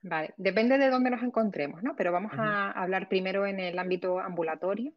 Vale, 0.03 0.33
depende 0.35 0.77
de 0.77 0.89
dónde 0.89 1.09
nos 1.09 1.23
encontremos, 1.23 1.81
¿no? 1.81 1.95
Pero 1.95 2.11
vamos 2.11 2.33
a 2.35 2.71
hablar 2.71 3.07
primero 3.07 3.45
en 3.45 3.61
el 3.61 3.79
ámbito 3.79 4.19
ambulatorio. 4.19 4.93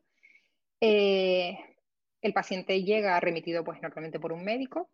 Eh, 0.81 1.57
el 2.27 2.33
paciente 2.33 2.83
llega 2.83 3.19
remitido, 3.21 3.65
pues 3.65 3.81
normalmente 3.81 4.21
por 4.21 4.33
un 4.33 4.45
médico, 4.45 4.91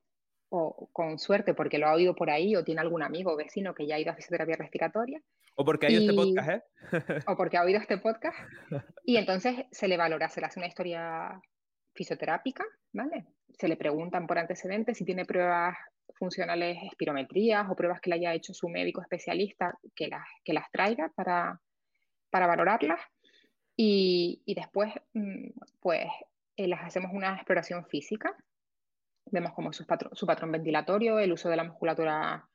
o 0.51 0.89
con 0.93 1.19
suerte 1.19 1.55
porque 1.55 1.79
lo 1.79 1.89
ha 1.89 1.95
oído 1.95 2.15
por 2.15 2.31
ahí, 2.31 2.55
o 2.55 2.63
tiene 2.63 2.83
algún 2.83 3.03
amigo 3.03 3.33
o 3.33 3.37
vecino 3.37 3.75
que 3.75 3.87
ya 3.87 3.97
ha 3.97 4.01
ido 4.01 4.13
a 4.13 4.15
fisioterapia 4.15 4.57
respiratoria. 4.57 5.21
O 5.57 5.65
porque 5.65 5.87
ha 5.87 5.89
oído 5.89 6.01
este 6.03 6.15
podcast, 6.15 6.51
¿eh? 6.51 6.63
o 7.27 7.37
porque 7.37 7.57
ha 7.57 7.63
oído 7.63 7.81
este 7.81 7.99
podcast. 7.99 8.39
Y 9.05 9.17
entonces 9.17 9.65
se 9.71 9.89
le 9.89 9.97
valora, 9.97 10.29
se 10.29 10.41
le 10.41 10.47
hace 10.47 10.61
una 10.61 10.67
historia 10.67 11.41
fisioterápica, 11.95 12.65
¿vale? 12.93 13.27
Se 13.59 13.69
le 13.69 13.77
preguntan 13.77 14.27
por 14.27 14.39
antecedentes 14.39 14.99
si 14.99 15.05
tiene 15.05 15.25
pruebas 15.25 15.75
funcionales 16.15 16.79
espirometrías 16.83 17.67
o 17.71 17.77
pruebas 17.77 18.01
que 18.01 18.11
le 18.11 18.17
haya 18.17 18.35
hecho 18.35 18.53
su 18.53 18.69
médico 18.69 19.01
especialista 19.01 19.75
que 19.95 20.09
las, 20.09 20.27
que 20.45 20.53
las 20.53 20.71
traiga 20.71 21.11
para, 21.15 21.59
para 22.31 22.47
valorarlas. 22.47 23.01
Y, 23.75 24.43
y 24.45 24.55
después, 24.55 24.93
mm, 25.15 25.49
pues, 25.81 26.07
eh, 26.57 26.69
las 26.69 26.83
hacemos 26.83 27.13
una 27.13 27.35
exploración 27.35 27.87
física. 27.87 28.37
Vemos 29.27 29.53
como 29.53 29.73
su 29.73 29.85
su 30.13 30.27
patrón 30.27 30.53
ventilatorio, 30.53 31.19
el 31.19 31.33
uso 31.33 31.49
de 31.49 31.57
la 31.57 31.65
musculatura 31.65 32.49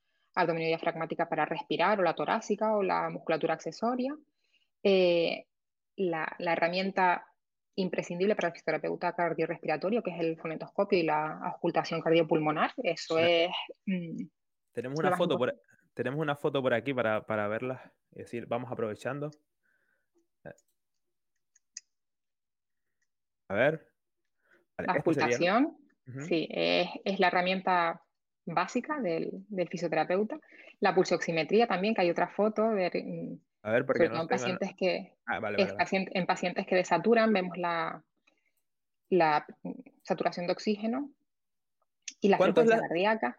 diafragmática 0.45 1.27
para 1.27 1.45
respirar, 1.45 1.99
o 1.99 2.03
la 2.03 2.13
torácica, 2.13 2.75
o 2.75 2.83
la 2.83 3.09
musculatura 3.09 3.55
accesoria. 3.55 4.15
Eh, 4.83 5.45
la, 5.95 6.31
la, 6.37 6.53
herramienta 6.53 7.25
imprescindible 7.75 8.35
para 8.35 8.49
el 8.49 8.53
fisioterapeuta 8.53 9.13
cardiorrespiratorio, 9.13 10.03
que 10.03 10.11
es 10.11 10.19
el 10.19 10.37
fonetoscopio 10.37 10.99
y 10.99 11.03
la 11.03 11.39
auscultación 11.39 12.01
cardiopulmonar. 12.01 12.71
Eso 12.77 13.17
es... 13.17 13.49
Mm, 13.85 14.27
tenemos, 14.73 14.99
una 14.99 15.17
foto 15.17 15.37
por, 15.37 15.55
tenemos 15.93 16.19
una 16.19 16.35
foto 16.35 16.61
por 16.61 16.73
aquí 16.73 16.93
para, 16.93 17.25
para 17.25 17.47
verla. 17.47 17.91
Es 18.11 18.25
decir, 18.25 18.45
vamos 18.45 18.71
aprovechando. 18.71 19.31
A 23.49 23.55
ver. 23.55 23.87
la 24.77 24.93
auscultación, 24.93 25.77
sí, 26.27 26.47
es, 26.51 26.89
es, 27.05 27.19
la 27.19 27.27
herramienta 27.27 28.01
básica 28.45 28.99
del, 29.01 29.31
del, 29.49 29.67
fisioterapeuta. 29.67 30.39
La 30.79 30.93
pulsoximetría 30.93 31.67
también, 31.67 31.95
que 31.95 32.01
hay 32.01 32.09
otra 32.09 32.27
foto 32.27 32.69
de, 32.69 32.89
mm, 32.89 33.47
a 33.63 33.71
ver, 33.71 33.85
porque 33.85 34.09
no 34.09 34.21
en, 34.21 34.27
pacientes 34.27 34.75
que, 34.77 35.13
ah, 35.25 35.41
en 35.91 36.25
pacientes 36.25 36.65
que 36.65 36.75
desaturan 36.75 37.33
vemos 37.33 37.57
la, 37.57 38.03
la 39.09 39.45
saturación 40.03 40.47
de 40.47 40.53
oxígeno 40.53 41.11
y 42.21 42.29
la 42.29 42.37
frecuencia 42.37 42.79
cardíaca. 42.79 43.37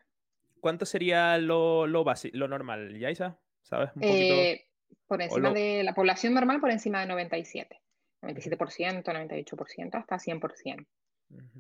¿Cuánto 0.61 0.85
sería 0.87 1.39
lo, 1.39 1.87
lo, 1.87 2.05
lo 2.33 2.49
normal, 2.49 2.99
Yaisa? 2.99 3.39
¿Sabes? 3.63 3.91
Eh, 4.01 4.67
por 5.07 5.23
encima 5.23 5.51
de 5.53 5.83
la 5.85 5.95
población 5.95 6.35
normal, 6.35 6.61
por 6.61 6.71
encima 6.71 7.01
de 7.01 7.07
97. 7.07 7.81
97%, 8.23 9.05
98%, 9.05 9.95
hasta 9.95 10.17
100%. 10.17 10.87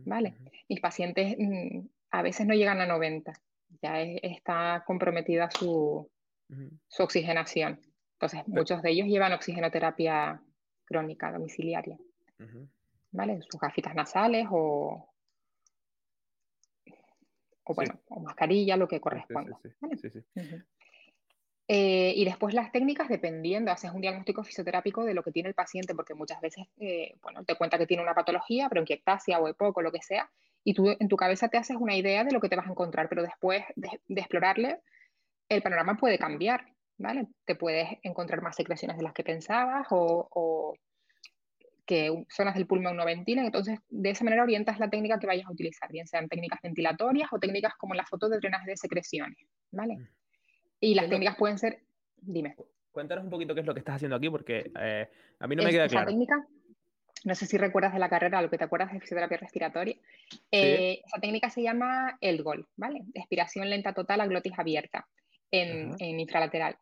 ¿Vale? 0.06 0.34
Mis 0.68 0.80
pacientes 0.80 1.36
mm, 1.38 1.86
a 2.10 2.22
veces 2.22 2.46
no 2.46 2.54
llegan 2.54 2.80
a 2.80 2.86
90. 2.86 3.32
Ya 3.82 4.00
está 4.00 4.82
comprometida 4.86 5.50
su, 5.50 6.10
su 6.88 7.02
oxigenación. 7.02 7.80
Entonces, 8.14 8.48
muchos 8.48 8.82
de 8.82 8.90
ellos 8.90 9.06
llevan 9.06 9.32
oxigenoterapia 9.32 10.42
crónica 10.84 11.30
domiciliaria. 11.30 11.98
¿Vale? 13.10 13.40
Sus 13.42 13.60
gafitas 13.60 13.94
nasales 13.94 14.46
o, 14.50 15.12
o 17.64 17.74
bueno, 17.74 18.00
o 18.08 18.20
mascarilla, 18.20 18.76
lo 18.76 18.88
que 18.88 19.00
corresponda. 19.00 19.58
Eh, 21.68 22.14
y 22.16 22.24
después 22.24 22.54
las 22.54 22.72
técnicas, 22.72 23.08
dependiendo, 23.08 23.70
haces 23.70 23.92
un 23.92 24.00
diagnóstico 24.00 24.42
fisioterápico 24.42 25.04
de 25.04 25.14
lo 25.14 25.22
que 25.22 25.32
tiene 25.32 25.50
el 25.50 25.54
paciente, 25.54 25.94
porque 25.94 26.14
muchas 26.14 26.40
veces, 26.40 26.66
eh, 26.80 27.14
bueno, 27.22 27.44
te 27.44 27.56
cuenta 27.56 27.78
que 27.78 27.86
tiene 27.86 28.02
una 28.02 28.14
patología, 28.14 28.68
bronquiectasia 28.68 29.38
o 29.38 29.48
EPOC 29.48 29.76
o 29.76 29.82
lo 29.82 29.92
que 29.92 30.02
sea, 30.02 30.30
y 30.64 30.72
tú 30.72 30.88
en 30.98 31.08
tu 31.08 31.16
cabeza 31.16 31.48
te 31.48 31.58
haces 31.58 31.76
una 31.78 31.94
idea 31.94 32.24
de 32.24 32.32
lo 32.32 32.40
que 32.40 32.48
te 32.48 32.56
vas 32.56 32.66
a 32.66 32.70
encontrar, 32.70 33.08
pero 33.08 33.22
después 33.22 33.64
de 33.76 34.20
explorarle, 34.20 34.80
el 35.48 35.62
panorama 35.62 35.96
puede 35.96 36.18
cambiar. 36.18 36.64
¿vale? 36.98 37.28
Te 37.44 37.54
puedes 37.54 37.88
encontrar 38.02 38.42
más 38.42 38.56
secreciones 38.56 38.98
de 38.98 39.04
las 39.04 39.14
que 39.14 39.24
pensabas 39.24 39.86
o, 39.90 40.74
que 41.86 42.24
zonas 42.28 42.54
del 42.54 42.66
pulmón 42.66 42.96
no 42.96 43.06
ventilen. 43.06 43.46
Entonces, 43.46 43.78
de 43.88 44.10
esa 44.10 44.24
manera 44.24 44.42
orientas 44.42 44.78
la 44.78 44.90
técnica 44.90 45.18
que 45.18 45.26
vayas 45.26 45.46
a 45.46 45.52
utilizar, 45.52 45.90
bien 45.90 46.06
sean 46.06 46.28
técnicas 46.28 46.60
ventilatorias 46.62 47.32
o 47.32 47.38
técnicas 47.38 47.74
como 47.78 47.94
la 47.94 48.04
foto 48.04 48.28
de 48.28 48.38
drenaje 48.38 48.70
de 48.70 48.76
secreciones, 48.76 49.38
¿vale? 49.70 49.96
Mm. 49.96 50.08
Y 50.80 50.94
las 50.94 51.08
técnicas 51.08 51.36
pueden 51.36 51.58
ser, 51.58 51.80
dime. 52.16 52.56
Cuéntanos 52.92 53.24
un 53.24 53.30
poquito 53.30 53.54
qué 53.54 53.60
es 53.60 53.66
lo 53.66 53.74
que 53.74 53.80
estás 53.80 53.96
haciendo 53.96 54.16
aquí, 54.16 54.28
porque 54.28 54.70
eh, 54.80 55.08
a 55.38 55.46
mí 55.46 55.56
no 55.56 55.62
me 55.62 55.70
queda 55.70 55.88
claro. 55.88 56.06
técnica, 56.06 56.46
no 57.24 57.34
sé 57.34 57.46
si 57.46 57.58
recuerdas 57.58 57.92
de 57.92 57.98
la 57.98 58.08
carrera, 58.08 58.42
lo 58.42 58.50
que 58.50 58.58
te 58.58 58.64
acuerdas 58.64 58.92
de 58.92 59.00
fisioterapia 59.00 59.38
respiratoria. 59.38 59.96
Eh, 60.50 61.02
esa 61.04 61.20
técnica 61.20 61.50
se 61.50 61.62
llama 61.62 62.16
ELGOL, 62.20 62.66
¿vale? 62.76 63.04
Expiración 63.14 63.68
lenta 63.70 63.92
total 63.92 64.20
a 64.20 64.26
glotis 64.26 64.52
abierta 64.56 65.06
en, 65.50 65.94
en 65.98 66.20
infralateral. 66.20 66.76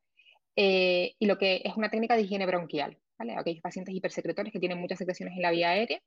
Eh, 0.56 1.14
y 1.18 1.26
lo 1.26 1.36
que 1.36 1.60
es 1.64 1.76
una 1.76 1.90
técnica 1.90 2.16
de 2.16 2.22
higiene 2.22 2.46
bronquial. 2.46 2.98
¿vale? 3.18 3.34
Aquellos 3.36 3.62
pacientes 3.62 3.94
hipersecretores 3.94 4.52
que 4.52 4.60
tienen 4.60 4.78
muchas 4.78 4.98
secreciones 4.98 5.36
en 5.36 5.42
la 5.42 5.50
vía 5.50 5.70
aérea, 5.70 6.00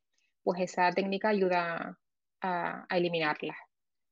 pues 0.43 0.61
esa 0.61 0.91
técnica 0.91 1.29
ayuda 1.29 1.97
a, 2.41 2.85
eliminarlas. 2.89 3.57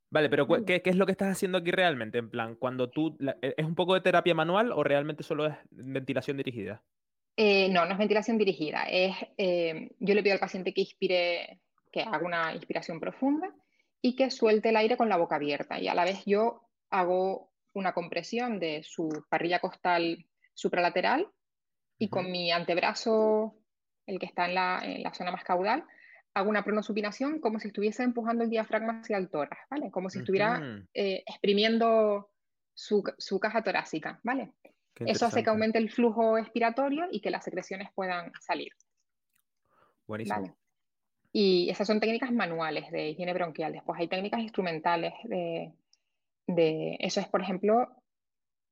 Vale, 0.09 0.29
pero 0.29 0.47
¿qué, 0.65 0.81
es 0.83 0.95
lo 0.95 1.05
que 1.05 1.11
estás 1.11 1.29
haciendo 1.29 1.57
aquí 1.57 1.71
realmente? 1.71 2.17
En 2.17 2.29
plan, 2.29 2.55
cuando 2.55 2.89
tú, 2.89 3.17
¿e, 3.41 3.53
¿es 3.57 3.65
un 3.65 3.75
poco 3.75 3.93
de 3.93 4.01
terapia 4.01 4.33
manual 4.33 4.71
o 4.71 4.83
realmente 4.83 5.23
solo 5.23 5.47
es 5.47 5.55
ventilación 5.69 6.37
dirigida? 6.37 6.81
Eh, 7.35 7.69
no, 7.69 7.85
no 7.85 7.91
es 7.91 7.97
ventilación 7.97 8.37
dirigida. 8.37 8.83
Es, 8.89 9.15
eh, 9.37 9.91
yo 9.99 10.15
le 10.15 10.23
pido 10.23 10.33
al 10.33 10.39
paciente 10.39 10.73
que 10.73 10.81
inspire, 10.81 11.59
que 11.91 12.01
haga 12.01 12.25
una 12.25 12.53
inspiración 12.53 12.99
profunda 12.99 13.53
y 14.01 14.15
que 14.15 14.31
suelte 14.31 14.69
el 14.69 14.77
aire 14.77 14.97
con 14.97 15.09
la 15.09 15.17
boca 15.17 15.35
abierta. 15.35 15.79
Y 15.79 15.87
a 15.87 15.93
la 15.93 16.05
vez 16.05 16.23
yo 16.25 16.69
hago 16.89 17.51
una 17.73 17.93
compresión 17.93 18.59
de 18.59 18.81
su 18.83 19.25
parrilla 19.29 19.59
costal 19.59 20.25
supralateral 20.53 21.27
y 21.99 22.09
con 22.09 22.31
mi 22.31 22.51
antebrazo, 22.51 23.55
el 24.05 24.19
que 24.19 24.25
está 24.25 24.45
en 24.45 24.55
la, 24.55 25.13
zona 25.13 25.31
más 25.31 25.43
caudal, 25.43 25.83
hago 26.37 26.49
una 26.49 26.63
pronosupinación 26.63 27.39
como 27.39 27.59
si 27.59 27.67
estuviese 27.67 28.03
empujando 28.03 28.43
el 28.43 28.49
diafragma 28.49 28.99
hacia 28.99 29.17
el 29.17 29.29
tórax, 29.29 29.57
¿vale? 29.69 29.91
Como 29.91 30.09
si 30.09 30.19
estuviera 30.19 30.61
eh, 30.93 31.23
exprimiendo 31.25 32.29
su, 32.73 33.03
caja 33.39 33.63
torácica, 33.63 34.19
¿vale? 34.23 34.53
Eso 34.99 35.25
hace 35.27 35.43
que 35.43 35.49
aumente 35.49 35.77
el 35.77 35.91
flujo 35.91 36.37
expiratorio 36.37 37.07
y 37.11 37.21
que 37.21 37.29
las 37.29 37.43
secreciones 37.43 37.89
puedan 37.93 38.31
salir. 38.39 38.71
Buenísimo. 40.07 40.57
Y 41.31 41.69
esas 41.69 41.85
son 41.85 41.99
técnicas 41.99 42.31
manuales 42.31 42.89
de 42.91 43.09
higiene 43.09 43.33
bronquial. 43.33 43.73
Después 43.73 43.99
hay 43.99 44.07
técnicas 44.07 44.39
instrumentales 44.39 45.13
de, 45.23 45.73
de 46.47 46.97
eso 46.99 47.19
es, 47.19 47.27
por 47.27 47.41
ejemplo, 47.41 47.89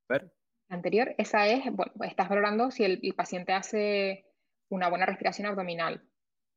Ver. 0.09 0.31
anterior, 0.69 1.13
esa 1.17 1.47
es, 1.47 1.65
bueno, 1.71 1.91
estás 2.01 2.29
valorando 2.29 2.71
si 2.71 2.83
el, 2.85 3.13
paciente 3.15 3.53
hace 3.53 4.25
una 4.69 4.89
buena 4.89 5.05
respiración 5.05 5.47
abdominal, 5.47 6.03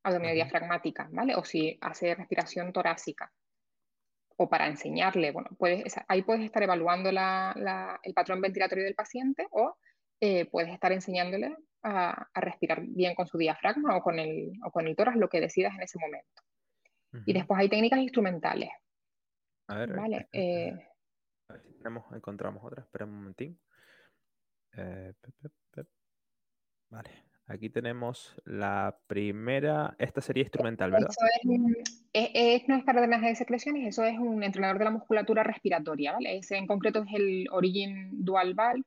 abdominodiafragmática, 0.09 1.09
¿vale? 1.13 1.35
O 1.37 1.45
si 1.45 1.79
hace 1.81 2.15
respiración 2.15 2.73
torácica. 2.73 3.33
O 4.37 4.49
para 4.49 4.67
enseñarle, 4.67 5.33
bueno, 5.33 5.51
puedes, 5.59 5.95
ahí 6.07 6.23
puedes 6.23 6.45
estar 6.45 6.63
evaluando 6.63 7.11
el 7.11 8.15
patrón 8.15 8.41
ventilatorio 8.41 8.85
del 8.85 8.95
paciente 8.95 9.47
o 9.51 9.77
eh, 10.21 10.47
puedes 10.47 10.73
estar 10.73 10.93
enseñándole 10.93 11.57
a, 11.83 12.29
respirar 12.35 12.83
bien 12.83 13.15
con 13.15 13.27
su 13.27 13.39
diafragma 13.39 13.97
o 13.97 14.03
con 14.03 14.19
el, 14.19 14.53
o 14.65 14.71
con 14.71 14.87
el 14.87 14.97
tórax, 14.97 15.17
lo 15.17 15.29
que 15.29 15.41
decidas 15.41 15.75
en 15.75 15.83
ese 15.83 15.99
momento. 15.99 16.43
Y 17.25 17.33
después 17.33 17.59
hay 17.59 17.69
técnicas 17.69 18.01
instrumentales. 18.01 18.71
A 19.69 19.79
ver, 19.79 19.93
¿vale? 19.95 20.29
Eh, 20.33 20.73
tenemos, 21.79 22.05
encontramos 22.13 22.63
otra, 22.63 22.83
espera 22.83 23.07
un 23.07 23.15
momentín. 23.15 23.61
Eh, 24.77 25.15
vale, 26.91 27.18
aquí 27.49 27.71
tenemos 27.71 28.35
la 28.45 28.99
primera, 29.07 29.97
esta 29.99 30.21
sería 30.21 30.43
instrumental, 30.43 30.91
¿verdad? 30.91 31.09
es, 32.13 32.69
no 32.69 32.77
es 32.77 32.85
para 32.85 33.01
drenaje 33.01 33.29
de 33.29 33.35
secreciones, 33.35 33.89
eso 33.89 34.05
es 34.05 34.19
un 34.19 34.43
entrenador 34.43 34.79
de 34.79 34.85
la 34.85 34.91
musculatura 34.91 35.43
respiratoria, 35.43 36.13
¿vale? 36.13 36.39
Ese 36.39 36.57
en 36.57 36.67
concreto 36.67 37.05
es 37.07 37.15
el 37.15 37.47
Origin 37.51 38.25
Dual 38.25 38.55
Valve, 38.55 38.85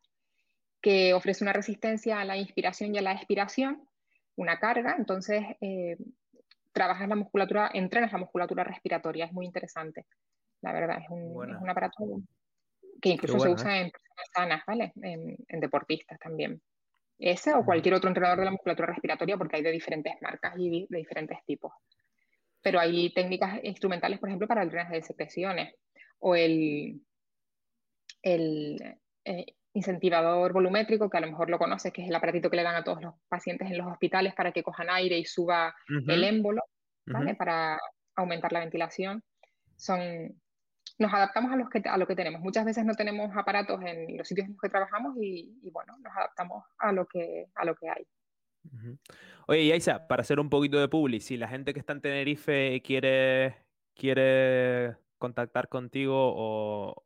que 0.82 1.14
ofrece 1.14 1.44
una 1.44 1.54
resistencia 1.54 2.20
a 2.20 2.26
la 2.26 2.38
inspiración 2.38 2.94
y 2.94 3.00
a 3.00 3.02
la 3.02 3.14
expiración, 3.14 3.84
una 4.36 4.60
carga, 4.60 4.96
entonces 4.98 5.44
eh, 5.60 5.98
trabajas 6.72 7.10
la 7.10 7.16
musculatura, 7.16 7.70
entrenas 7.74 8.12
la 8.12 8.20
musculatura 8.20 8.64
respiratoria, 8.64 9.26
es 9.26 9.34
muy 9.34 9.46
interesante, 9.46 10.06
la 10.62 10.72
verdad, 10.72 11.00
es 11.02 11.10
un, 11.10 11.70
aparato 11.70 12.22
que 13.02 13.10
incluso 13.10 13.40
se 13.40 13.50
usa 13.50 13.78
¿eh? 13.78 13.82
en 13.82 13.92
personas 13.92 14.30
sanas, 14.34 14.64
¿vale? 14.68 14.94
En, 15.02 15.60
deportistas 15.60 16.20
también. 16.20 16.62
Ese 17.22 17.54
o 17.54 17.64
cualquier 17.64 17.94
otro 17.94 18.10
entrenador 18.10 18.40
de 18.40 18.46
la 18.46 18.52
musculatura 18.52 18.88
respiratoria, 18.88 19.38
porque 19.38 19.58
hay 19.58 19.62
de 19.62 19.72
diferentes 19.72 20.14
marcas 20.22 20.56
y 20.58 20.88
de 20.90 20.98
diferentes 20.98 21.38
tipos. 21.46 21.72
Pero 22.62 22.80
hay 22.80 23.14
técnicas 23.14 23.60
instrumentales, 23.64 24.20
por 24.20 24.30
ejemplo, 24.30 24.48
para 24.48 24.64
el 24.64 24.70
drenaje 24.70 24.96
de 24.96 25.02
secreciones 25.04 25.76
o 26.20 26.36
el, 26.36 27.02
el 28.24 28.98
eh, 29.26 29.46
incentivador 29.74 30.52
volumétrico, 30.52 31.10
que 31.10 31.18
a 31.18 31.22
lo 31.22 31.28
mejor 31.28 31.50
lo 31.50 31.60
conoces, 31.60 31.94
que 31.94 32.02
es 32.02 32.10
el 32.10 32.16
aparatito 32.16 32.50
que 32.50 32.58
le 32.58 32.64
dan 32.64 32.76
a 32.76 32.84
todos 32.84 33.02
los 33.02 33.14
pacientes 33.30 33.70
en 33.70 33.78
los 33.78 33.88
hospitales 33.88 34.34
para 34.34 34.52
que 34.52 34.64
cojan 34.64 34.90
aire 34.90 35.18
y 35.18 35.26
suba 35.26 35.76
el 35.88 36.24
émbolo, 36.24 36.64
¿vale? 37.06 37.36
Para 37.36 37.80
aumentar 38.16 38.52
la 38.52 38.62
ventilación. 38.62 39.24
Son, 39.76 40.00
nos 41.02 41.14
adaptamos 41.14 41.52
a, 41.52 41.56
los 41.56 41.70
que, 41.70 41.82
a 41.86 41.98
lo 41.98 42.08
que 42.08 42.16
tenemos. 42.16 42.42
Muchas 42.42 42.66
veces 42.66 42.86
no 42.86 42.94
tenemos 42.94 43.36
aparatos 43.36 43.82
en 43.84 44.18
los 44.18 44.28
sitios 44.28 44.46
en 44.46 44.54
los 44.54 44.62
que 44.62 44.70
trabajamos 44.70 45.16
y, 45.20 45.70
bueno, 45.72 45.98
nos 46.00 46.16
adaptamos 46.16 46.64
a 46.78 46.92
lo 46.92 47.06
que, 47.08 47.48
a 47.56 47.66
lo 47.66 47.76
que 47.76 47.90
hay. 47.90 48.08
Oye, 49.48 49.68
Yaisa, 49.68 50.08
para 50.08 50.22
hacer 50.22 50.40
un 50.40 50.50
poquito 50.50 50.80
de 50.80 50.88
publi, 50.88 51.20
si 51.20 51.38
la 51.38 51.48
gente 51.48 51.74
que 51.74 51.80
está 51.80 51.94
en 51.94 52.02
Tenerife 52.02 52.82
quiere, 52.86 53.58
quiere 53.96 54.96
contactar 55.18 55.68
contigo 55.68 56.16
o, 56.16 57.04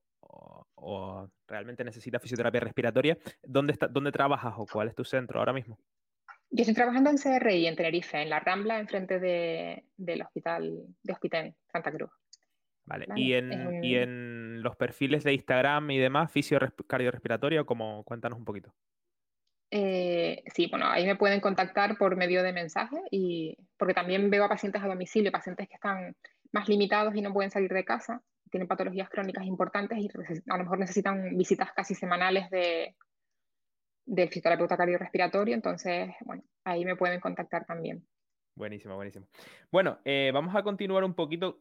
o, 0.76 1.30
realmente 1.48 1.84
necesita 1.84 2.20
fisioterapia 2.20 2.60
respiratoria, 2.60 3.18
¿dónde, 3.44 3.74
está, 3.74 3.88
¿dónde 3.88 4.12
trabajas 4.12 4.54
o 4.58 4.66
cuál 4.66 4.90
es 4.90 4.96
tu 4.96 5.06
centro 5.06 5.40
ahora 5.40 5.54
mismo? 5.54 5.80
Yo 6.50 6.62
estoy 6.62 6.76
trabajando 6.76 7.10
en 7.10 7.18
CRI, 7.18 7.68
en 7.68 7.76
Tenerife, 7.76 8.22
en 8.22 8.30
la 8.30 8.40
Rambla, 8.40 8.80
enfrente 8.80 9.20
de, 9.20 9.86
del 9.98 10.22
hospital 10.22 10.86
de 11.04 11.14
Hospital 11.14 11.56
Santa 11.72 11.92
Cruz. 11.92 12.12
Vale. 12.86 13.08
¿Y, 13.16 13.34
en, 13.34 13.84
¿Y 13.84 13.96
en 13.96 14.62
los 14.62 14.76
perfiles 14.76 15.24
de 15.24 15.34
Instagram 15.34 15.90
y 15.92 15.98
demás, 15.98 16.32
fisio 16.32 16.60
cardiorrespiratorio, 16.88 17.66
como 17.66 18.04
cuéntanos 18.04 18.38
un 18.38 18.46
poquito? 18.46 18.74
Eh, 19.72 20.44
sí, 20.54 20.68
bueno, 20.70 20.86
ahí 20.88 21.06
me 21.06 21.16
pueden 21.16 21.42
contactar 21.42 21.98
por 21.98 22.16
medio 22.16 22.44
de 22.44 22.54
mensaje 22.54 22.98
y 23.10 23.58
porque 23.78 23.96
también 23.96 24.30
veo 24.30 24.46
a 24.46 24.50
pacientes 24.50 24.82
a 24.84 24.88
domicilio, 24.88 25.32
pacientes 25.32 25.68
que 25.68 25.74
están 25.74 26.16
más 26.52 26.70
limitados 26.70 27.16
y 27.16 27.22
no 27.22 27.34
pueden 27.34 27.52
salir 27.52 27.74
de 27.74 27.84
casa, 27.84 28.22
tienen 28.52 28.68
patologías 28.68 29.10
crónicas 29.10 29.46
importantes 29.46 29.98
y 29.98 30.10
a 30.50 30.58
lo 30.58 30.64
mejor 30.64 30.80
necesitan 30.80 31.36
visitas 31.36 31.74
casi 31.76 31.96
semanales 31.96 32.50
de, 32.52 32.96
del 34.06 34.28
fisioterapeuta 34.28 34.78
cardiorrespiratorio, 34.78 35.56
entonces, 35.56 36.10
bueno, 36.22 36.44
ahí 36.64 36.86
me 36.86 36.96
pueden 36.96 37.20
contactar 37.20 37.66
también. 37.66 38.06
Buenísimo, 38.56 38.96
buenísimo. 38.96 39.28
Bueno, 39.72 40.00
eh, 40.06 40.32
vamos 40.34 40.56
a 40.56 40.64
continuar 40.64 41.04
un 41.04 41.16
poquito 41.16 41.60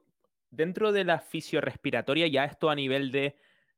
dentro 0.55 0.93
de 0.93 1.05
la 1.05 1.21
fisiorrespiratoria, 1.21 2.27
ya 2.29 2.45
esto 2.45 2.71
a 2.71 2.75
nivel 2.75 3.11
de 3.11 3.37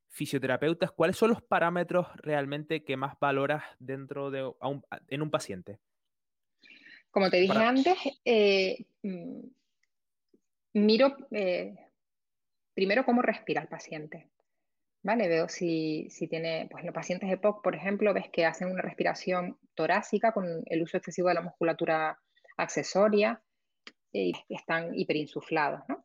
fisioterapeutas, 0.09 0.93
¿cuáles 0.93 1.17
son 1.17 1.31
los 1.31 1.43
parámetros 1.43 2.09
realmente 2.17 2.85
que 2.85 2.97
más 2.97 3.19
valoras 3.21 3.65
dentro 3.79 4.31
de 4.31 4.51
en 5.09 5.23
un 5.23 5.31
paciente? 5.31 5.79
Como 7.11 7.31
te 7.31 7.39
dije 7.39 7.59
antes, 7.59 7.97
eh, 8.25 8.87
mm, 9.03 9.41
miro 10.75 11.17
eh, 11.31 11.75
primero 12.75 13.05
cómo 13.05 13.23
respira 13.23 13.63
el 13.63 13.69
paciente. 13.69 14.29
¿Vale? 15.03 15.29
Veo 15.29 15.49
si, 15.49 16.09
tiene, 16.29 16.67
pues 16.69 16.85
los 16.85 16.93
pacientes 16.93 17.31
de 17.31 17.37
POC, 17.37 17.63
por 17.63 17.77
ejemplo, 17.77 18.13
ves 18.13 18.29
que 18.29 18.45
hacen 18.45 18.69
una 18.69 18.83
respiración 18.83 19.57
torácica 19.75 20.33
con 20.33 20.65
el 20.67 20.83
uso 20.83 20.97
excesivo 20.97 21.29
de 21.29 21.35
la 21.35 21.43
musculatura 21.43 22.19
accesoria 22.57 23.41
y 24.13 24.33
están 24.49 24.99
hiperinsuflados, 24.99 25.83
¿no? 25.89 26.05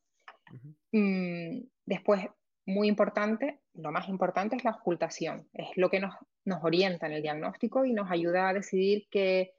Mm, 0.92 1.62
después, 1.86 2.26
muy 2.66 2.88
importante, 2.88 3.62
lo 3.74 3.92
más 3.92 4.08
importante 4.10 4.56
es 4.56 4.64
la 4.64 4.72
ocultación. 4.72 5.48
Es 5.54 5.70
lo 5.76 5.90
que 5.90 6.00
nos, 6.00 6.14
orienta 6.62 7.08
en 7.08 7.14
el 7.14 7.22
diagnóstico 7.22 7.86
y 7.86 7.94
nos 7.94 8.10
ayuda 8.12 8.50
a 8.50 8.54
decidir 8.54 9.08
qué, 9.10 9.54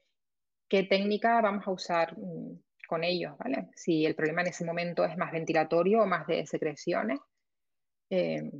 técnica 0.68 1.40
vamos 1.42 1.66
a 1.66 1.70
usar 1.70 2.16
mm, 2.18 2.58
con 2.88 3.04
ellos, 3.04 3.36
¿vale? 3.38 3.68
Si 3.74 4.06
el 4.06 4.14
problema 4.14 4.40
en 4.42 4.48
ese 4.48 4.64
momento 4.64 5.04
es 5.04 5.16
más 5.16 5.32
ventilatorio 5.32 6.02
o 6.02 6.06
más 6.06 6.26
de 6.26 6.46
secreciones. 6.46 7.18
Eh, 8.10 8.50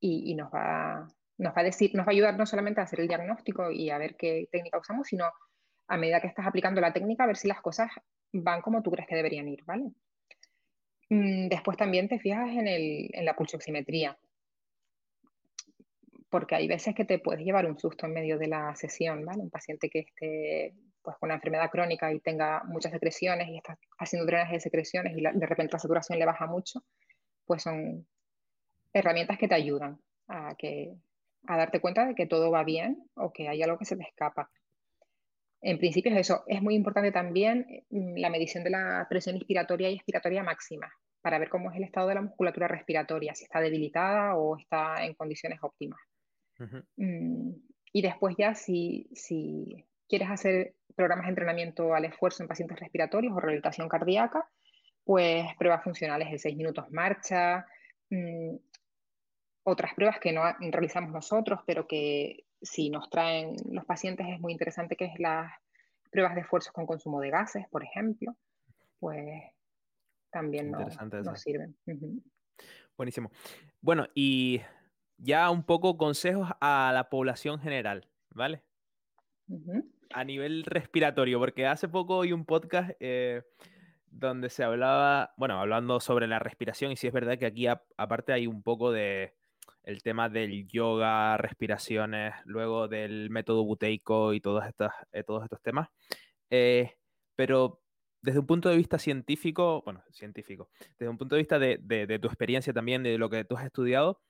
y, 0.00 0.34
nos, 0.36 0.52
va, 0.52 1.08
nos, 1.38 1.52
va 1.52 1.60
a 1.60 1.64
decir, 1.64 1.90
nos 1.94 2.06
va 2.06 2.10
a 2.10 2.12
ayudar 2.12 2.38
no 2.38 2.46
solamente 2.46 2.80
a 2.80 2.84
hacer 2.84 3.00
el 3.00 3.08
diagnóstico 3.08 3.70
y 3.70 3.90
a 3.90 3.98
ver 3.98 4.16
qué 4.16 4.48
técnica 4.50 4.78
usamos, 4.78 5.08
sino 5.08 5.24
a 5.88 5.96
medida 5.96 6.20
que 6.20 6.28
estás 6.28 6.46
aplicando 6.46 6.80
la 6.80 6.92
técnica, 6.92 7.24
a 7.24 7.26
ver 7.26 7.36
si 7.36 7.48
las 7.48 7.60
cosas 7.60 7.90
van 8.32 8.60
como 8.62 8.82
tú 8.82 8.90
crees 8.90 9.08
que 9.08 9.16
deberían 9.16 9.48
ir, 9.48 9.64
¿vale? 9.64 9.90
Mm, 11.10 11.48
después 11.48 11.76
también 11.76 12.08
te 12.08 12.18
fijas 12.18 12.50
en, 12.50 12.66
el, 12.68 13.08
en 13.12 13.24
la 13.24 13.34
pulsoximetría, 13.34 14.18
porque 16.30 16.54
hay 16.54 16.68
veces 16.68 16.94
que 16.94 17.04
te 17.04 17.18
puedes 17.18 17.44
llevar 17.44 17.66
un 17.66 17.78
susto 17.78 18.06
en 18.06 18.12
medio 18.12 18.38
de 18.38 18.48
la 18.48 18.74
sesión, 18.74 19.24
¿vale? 19.24 19.42
Un 19.42 19.50
paciente 19.50 19.88
que 19.88 20.00
esté 20.00 20.74
pues, 21.02 21.16
con 21.18 21.28
una 21.28 21.36
enfermedad 21.36 21.70
crónica 21.70 22.12
y 22.12 22.20
tenga 22.20 22.62
muchas 22.64 22.92
secreciones 22.92 23.48
y 23.48 23.56
está 23.56 23.78
haciendo 23.98 24.26
drenaje 24.26 24.54
de 24.54 24.60
secreciones 24.60 25.16
y 25.16 25.22
de 25.22 25.46
repente 25.46 25.72
la 25.72 25.78
saturación 25.78 26.18
le 26.18 26.26
baja 26.26 26.46
mucho, 26.46 26.84
pues 27.46 27.62
son 27.62 28.06
herramientas 28.92 29.38
que 29.38 29.48
te 29.48 29.54
ayudan 29.54 29.98
a, 30.26 30.54
que, 30.56 30.94
a 31.46 31.56
darte 31.56 31.80
cuenta 31.80 32.06
de 32.06 32.14
que 32.14 32.26
todo 32.26 32.50
va 32.50 32.64
bien 32.64 33.08
o 33.14 33.32
que 33.32 33.48
hay 33.48 33.62
algo 33.62 33.78
que 33.78 33.86
se 33.86 33.96
te 33.96 34.02
escapa. 34.02 34.50
En 35.60 35.78
principio 35.78 36.12
es 36.12 36.18
eso. 36.18 36.44
Es 36.46 36.62
muy 36.62 36.74
importante 36.74 37.12
también 37.12 37.84
mm, 37.90 38.16
la 38.16 38.30
medición 38.30 38.64
de 38.64 38.70
la 38.70 39.06
presión 39.08 39.36
inspiratoria 39.36 39.90
y 39.90 39.94
expiratoria 39.94 40.42
máxima 40.42 40.92
para 41.20 41.38
ver 41.38 41.48
cómo 41.48 41.70
es 41.70 41.76
el 41.76 41.84
estado 41.84 42.08
de 42.08 42.14
la 42.14 42.22
musculatura 42.22 42.68
respiratoria, 42.68 43.34
si 43.34 43.44
está 43.44 43.60
debilitada 43.60 44.36
o 44.36 44.56
está 44.56 45.04
en 45.04 45.14
condiciones 45.14 45.58
óptimas. 45.62 46.00
Mm, 46.96 47.52
y 47.92 48.02
después 48.02 48.34
ya 48.38 48.54
si, 48.54 49.08
si, 49.14 49.84
quieres 50.08 50.30
hacer 50.30 50.74
programas 50.96 51.26
de 51.26 51.30
entrenamiento 51.30 51.94
al 51.94 52.04
esfuerzo 52.06 52.42
en 52.42 52.48
pacientes 52.48 52.80
respiratorios 52.80 53.32
o 53.34 53.40
rehabilitación 53.40 53.88
cardíaca, 53.88 54.48
pues 55.04 55.44
pruebas 55.58 55.84
funcionales 55.84 56.30
de 56.30 56.38
6 56.38 56.56
minutos 56.56 56.90
marcha, 56.90 57.66
mm, 58.10 58.56
otras 59.64 59.94
pruebas 59.94 60.18
que 60.18 60.32
no 60.32 60.42
realizamos 60.60 61.12
nosotros, 61.12 61.60
pero 61.66 61.86
que 61.86 62.44
si 62.62 62.90
nos 62.90 63.08
traen 63.10 63.54
los 63.70 63.84
pacientes 63.84 64.26
es 64.28 64.40
muy 64.40 64.52
interesante, 64.52 64.96
que 64.96 65.06
es 65.06 65.18
las 65.18 65.52
pruebas 66.10 66.34
de 66.34 66.42
esfuerzos 66.42 66.72
con 66.72 66.86
consumo 66.86 67.20
de 67.20 67.30
gases, 67.30 67.66
por 67.70 67.84
ejemplo, 67.84 68.36
pues 68.98 69.42
también 70.30 70.70
nos, 70.70 70.94
sirven. 71.40 71.76
Buenísimo. 72.96 73.30
Bueno, 73.80 74.06
y 74.14 74.60
ya 75.16 75.50
un 75.50 75.64
poco 75.64 75.96
consejos 75.96 76.48
a 76.60 76.90
la 76.92 77.08
población 77.08 77.60
general, 77.60 78.08
¿vale? 78.30 78.62
A 80.12 80.24
nivel 80.24 80.64
respiratorio, 80.64 81.38
porque 81.38 81.66
hace 81.66 81.88
poco 81.88 82.18
oí 82.18 82.32
un 82.32 82.44
podcast 82.44 82.90
eh, 83.00 83.42
donde 84.06 84.50
se 84.50 84.64
hablaba, 84.64 85.34
bueno, 85.36 85.60
hablando 85.60 86.00
sobre 86.00 86.26
la 86.26 86.38
respiración, 86.38 86.92
y 86.92 86.96
sí 86.96 87.06
es 87.06 87.12
verdad 87.12 87.38
que 87.38 87.46
aquí 87.46 87.66
aparte 87.66 88.32
hay 88.32 88.46
un 88.46 88.62
poco 88.62 88.90
de 88.90 89.37
el 89.88 90.02
tema 90.02 90.28
del 90.28 90.68
yoga, 90.68 91.38
respiraciones, 91.38 92.34
luego 92.44 92.88
del 92.88 93.30
método 93.30 93.64
buteico 93.64 94.34
y 94.34 94.40
todos 94.40 94.66
estos, 94.66 94.90
eh, 95.12 95.22
todos 95.24 95.44
estos 95.44 95.62
temas. 95.62 95.88
Eh, 96.50 96.92
pero 97.34 97.80
desde 98.20 98.40
un 98.40 98.46
punto 98.46 98.68
de 98.68 98.76
vista 98.76 98.98
científico, 98.98 99.80
bueno, 99.86 100.04
científico, 100.12 100.68
desde 100.98 101.08
un 101.08 101.16
punto 101.16 101.36
de 101.36 101.40
vista 101.40 101.58
de, 101.58 102.18
tu 102.20 102.28
experiencia 102.28 102.74
también, 102.74 103.02
de 103.02 103.16
lo 103.16 103.30
que 103.30 103.46
tú 103.46 103.56
has 103.56 103.64
estudiado, 103.64 104.20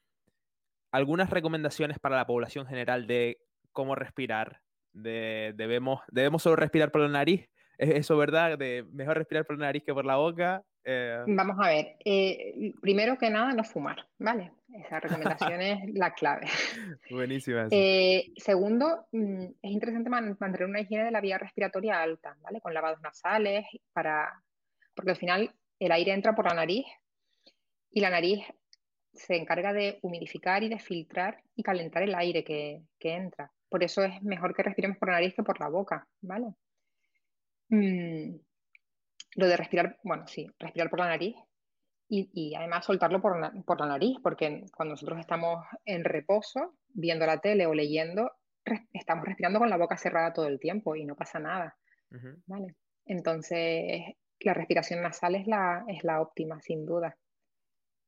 algunas 0.92 1.29
recomendaciones 1.29 1.99
para 1.99 2.14
la 2.14 2.27
población 2.27 2.66
general 2.66 3.09
de 3.09 3.38
cómo 3.73 3.97
respirar, 3.97 4.61
de, 4.92 5.55
debemos, 5.57 6.03
debemos 6.12 6.44
solo 6.44 6.55
respirar 6.55 6.92
por 6.92 7.01
la 7.01 7.09
nariz, 7.09 7.49
¿es 7.79 7.90
eso 7.90 8.16
verdad? 8.16 8.59
De 8.59 8.87
mejor 8.92 9.18
respirar 9.18 9.44
por 9.44 9.59
la 9.59 9.66
nariz 9.66 9.83
que 9.83 9.92
por 9.92 10.07
la 10.07 10.16
boca. 10.18 10.62
Eh, 10.90 11.22
Vamos 11.27 11.57
a 11.61 11.68
ver, 11.68 11.96
primero 12.81 13.18
que 13.18 13.29
nada, 13.29 13.53
no 13.53 13.62
fumar, 13.62 14.07
¿vale? 14.18 14.53
Esa 14.72 15.01
recomendación 15.01 15.61
es 15.61 15.79
la 15.94 16.14
clave. 16.14 16.46
Buenísima. 17.11 17.68
Eh, 17.70 18.33
segundo, 18.37 19.07
mm, 19.12 19.44
es 19.61 19.70
interesante 19.70 20.09
mantener 20.09 20.64
una 20.64 20.81
higiene 20.81 21.05
de 21.05 21.11
la 21.11 21.20
vía 21.20 21.37
respiratoria 21.37 22.01
alta, 22.01 22.38
¿vale? 22.40 22.62
Con 22.62 22.72
lavados 22.72 23.03
nasales, 23.03 23.66
para... 23.92 24.42
porque 24.94 25.11
al 25.11 25.18
final 25.18 25.55
el 25.79 25.92
aire 25.92 26.14
entra 26.14 26.35
por 26.35 26.46
la 26.46 26.55
nariz 26.55 26.87
y 27.90 28.01
la 28.01 28.09
nariz 28.09 28.40
se 29.12 29.37
encarga 29.37 29.74
de 29.74 29.98
humidificar 30.01 30.62
y 30.62 30.70
de 30.70 30.79
filtrar 30.79 31.42
y 31.55 31.62
calentar 31.62 32.03
el 32.03 32.14
aire 32.14 32.44
que, 32.44 32.83
entra. 33.01 33.53
Por 33.68 33.85
eso 33.85 34.03
es 34.05 34.22
mejor 34.22 34.55
que 34.55 34.62
respiremos 34.62 34.96
por 34.96 35.09
la 35.09 35.16
nariz 35.16 35.35
que 35.35 35.42
por 35.42 35.61
la 35.61 35.68
boca, 35.68 36.09
¿vale? 36.22 36.55
Mm, 37.68 38.37
lo 39.35 39.47
de 39.47 39.57
respirar, 39.57 39.99
bueno, 40.03 40.27
sí, 40.27 40.47
respirar 40.59 40.91
por 40.91 41.01
la 41.01 41.09
nariz 41.09 41.37
y, 42.11 42.55
además 42.55 42.87
soltarlo 42.87 43.21
por, 43.21 43.38
la 43.38 43.87
nariz, 43.87 44.17
porque 44.23 44.64
cuando 44.75 44.95
nosotros 44.95 45.19
estamos 45.19 45.64
en 45.85 46.05
reposo, 46.05 46.75
viendo 46.88 47.27
la 47.27 47.38
tele 47.38 47.67
o 47.67 47.75
leyendo, 47.75 48.33
estamos 48.93 49.27
respirando 49.27 49.59
con 49.59 49.69
la 49.69 49.77
boca 49.77 49.97
cerrada 49.97 50.33
todo 50.33 50.47
el 50.47 50.59
tiempo 50.59 50.97
y 50.97 51.05
no 51.05 51.14
pasa 51.14 51.38
nada. 51.38 51.77
¿vale? 52.47 52.77
Entonces, 53.05 54.03
la 54.41 54.55
respiración 54.55 55.03
nasal 55.03 55.35
es 55.35 55.47
la, 55.47 55.85
es 55.88 56.03
la 56.05 56.21
óptima, 56.23 56.61
sin 56.62 56.87
duda. 56.87 57.17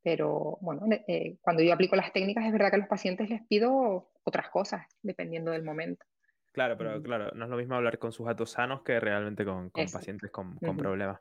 Pero 0.02 0.56
bueno, 0.62 0.86
eh, 1.06 1.36
cuando 1.42 1.62
yo 1.62 1.74
aplico 1.74 1.94
las 1.94 2.12
técnicas, 2.12 2.46
es 2.46 2.52
verdad 2.52 2.70
que 2.70 2.76
a 2.76 2.80
los 2.80 2.88
pacientes 2.88 3.28
les 3.28 3.46
pido 3.46 4.10
otras 4.24 4.48
cosas, 4.48 4.86
dependiendo 5.02 5.50
del 5.50 5.62
momento. 5.62 6.06
Claro, 6.52 6.76
pero 6.76 7.00
claro, 7.00 7.30
no 7.34 7.44
es 7.44 7.50
lo 7.50 7.56
mismo 7.56 7.76
hablar 7.76 7.98
con 7.98 8.12
sujetos 8.12 8.50
sanos 8.50 8.82
que 8.82 8.98
realmente 8.98 9.44
con, 9.44 9.70
pacientes 9.70 10.32
con, 10.32 10.58
problemas. 10.58 11.20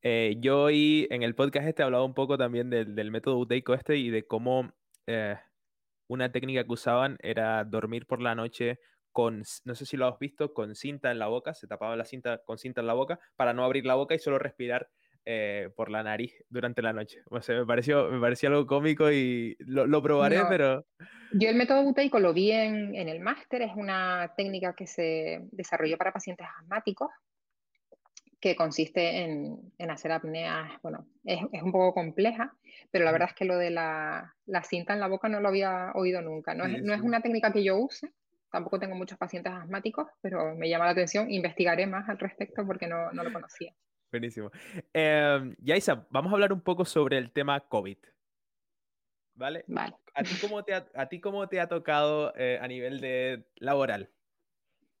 Eh, 0.00 0.36
yo 0.38 0.62
hoy 0.62 1.08
en 1.10 1.24
el 1.24 1.34
podcast 1.34 1.66
este 1.66 1.82
he 1.82 1.84
hablado 1.84 2.04
un 2.04 2.14
poco 2.14 2.38
también 2.38 2.70
del, 2.70 3.10
método 3.10 3.38
Uteico 3.38 3.74
este 3.74 3.96
y 3.96 4.10
de 4.10 4.26
cómo 4.26 4.72
eh, 5.08 5.36
una 6.06 6.30
técnica 6.30 6.64
que 6.64 6.72
usaban 6.72 7.18
era 7.20 7.64
dormir 7.64 8.06
por 8.06 8.22
la 8.22 8.36
noche 8.36 8.78
con, 9.10 9.42
no 9.64 9.74
sé 9.74 9.86
si 9.86 9.96
lo 9.96 10.06
has 10.06 10.18
visto, 10.20 10.54
con 10.54 10.76
cinta 10.76 11.10
en 11.10 11.18
la 11.18 11.26
boca, 11.26 11.52
se 11.52 11.66
tapaba 11.66 11.96
la 11.96 12.04
cinta 12.04 12.40
con 12.44 12.56
cinta 12.56 12.80
en 12.80 12.86
la 12.86 12.94
boca 12.94 13.18
para 13.34 13.52
no 13.52 13.64
abrir 13.64 13.84
la 13.84 13.96
boca 13.96 14.14
y 14.14 14.20
solo 14.20 14.38
respirar 14.38 14.88
eh, 15.24 15.70
por 15.74 15.90
la 15.90 16.04
nariz 16.04 16.32
durante 16.48 16.80
la 16.80 16.92
noche. 16.92 17.22
O 17.28 17.42
sea, 17.42 17.58
me 17.58 17.66
pareció, 17.66 18.08
me 18.08 18.20
pareció 18.20 18.48
algo 18.50 18.66
cómico 18.66 19.10
y 19.10 19.56
lo, 19.58 20.00
probaré, 20.00 20.42
pero... 20.48 20.86
Yo 21.32 21.48
el 21.48 21.56
método 21.56 21.84
buteico 21.84 22.18
lo 22.18 22.32
vi 22.32 22.50
en, 22.50 22.94
el 22.94 23.20
máster, 23.20 23.62
es 23.62 23.72
una 23.76 24.32
técnica 24.36 24.74
que 24.74 24.86
se 24.86 25.40
desarrolló 25.52 25.96
para 25.96 26.12
pacientes 26.12 26.46
asmáticos, 26.58 27.10
que 28.40 28.56
consiste 28.56 29.22
en, 29.22 29.90
hacer 29.90 30.12
apneas, 30.12 30.70
bueno, 30.82 31.06
es, 31.24 31.40
un 31.62 31.72
poco 31.72 31.94
compleja, 31.94 32.54
pero 32.90 33.04
la 33.04 33.12
verdad 33.12 33.28
es 33.28 33.34
que 33.34 33.44
lo 33.44 33.56
de 33.58 33.70
la, 33.70 34.34
cinta 34.64 34.94
en 34.94 35.00
la 35.00 35.08
boca 35.08 35.28
no 35.28 35.40
lo 35.40 35.48
había 35.48 35.92
oído 35.94 36.22
nunca. 36.22 36.54
No, 36.54 36.64
es, 36.64 36.82
no 36.82 36.94
es 36.94 37.00
una 37.00 37.20
técnica 37.20 37.52
que 37.52 37.62
yo 37.62 37.76
use, 37.76 38.10
tampoco 38.50 38.80
tengo 38.80 38.96
muchos 38.96 39.18
pacientes 39.18 39.52
asmáticos, 39.52 40.08
pero 40.20 40.56
me 40.56 40.68
llama 40.68 40.86
la 40.86 40.92
atención, 40.92 41.30
investigaré 41.30 41.86
más 41.86 42.08
al 42.08 42.18
respecto 42.18 42.66
porque 42.66 42.86
no, 42.86 43.12
no 43.12 43.22
lo 43.22 43.32
conocía. 43.32 43.72
Buenísimo. 44.10 44.50
Eh, 44.92 45.54
Yaisa, 45.58 46.06
vamos 46.10 46.32
a 46.32 46.34
hablar 46.34 46.52
un 46.52 46.60
poco 46.60 46.84
sobre 46.84 47.16
el 47.16 47.30
tema 47.30 47.60
COVID. 47.60 47.98
¿Vale? 49.40 49.64
Vale. 49.68 49.96
¿A 50.14 50.22
ti 50.22 50.34
cómo 50.38 50.62
te 50.64 50.74
ha, 50.74 50.86
a 50.94 51.08
ti 51.08 51.18
cómo 51.18 51.48
te 51.48 51.60
ha 51.60 51.66
tocado 51.66 52.34
eh, 52.36 52.58
a 52.60 52.68
nivel 52.68 53.00
de 53.00 53.46
laboral? 53.56 54.10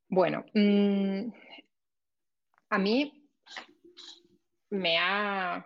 Bueno, 0.08 0.46
mm, 0.54 1.28
a 2.70 2.78
mí 2.78 3.28
me 4.70 4.96
ha, 4.98 5.62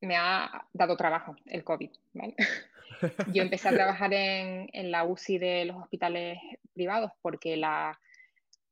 me 0.00 0.16
ha 0.16 0.66
dado 0.72 0.96
trabajo 0.96 1.36
el 1.46 1.62
COVID. 1.62 1.90
¿vale? 2.14 2.34
Yo 3.32 3.42
empecé 3.42 3.68
a 3.68 3.74
trabajar 3.74 4.12
en, 4.12 4.68
en, 4.72 4.90
la 4.90 5.04
UCI 5.04 5.38
de 5.38 5.64
los 5.66 5.76
hospitales 5.76 6.36
privados 6.72 7.12
porque 7.22 7.56
la, 7.56 7.96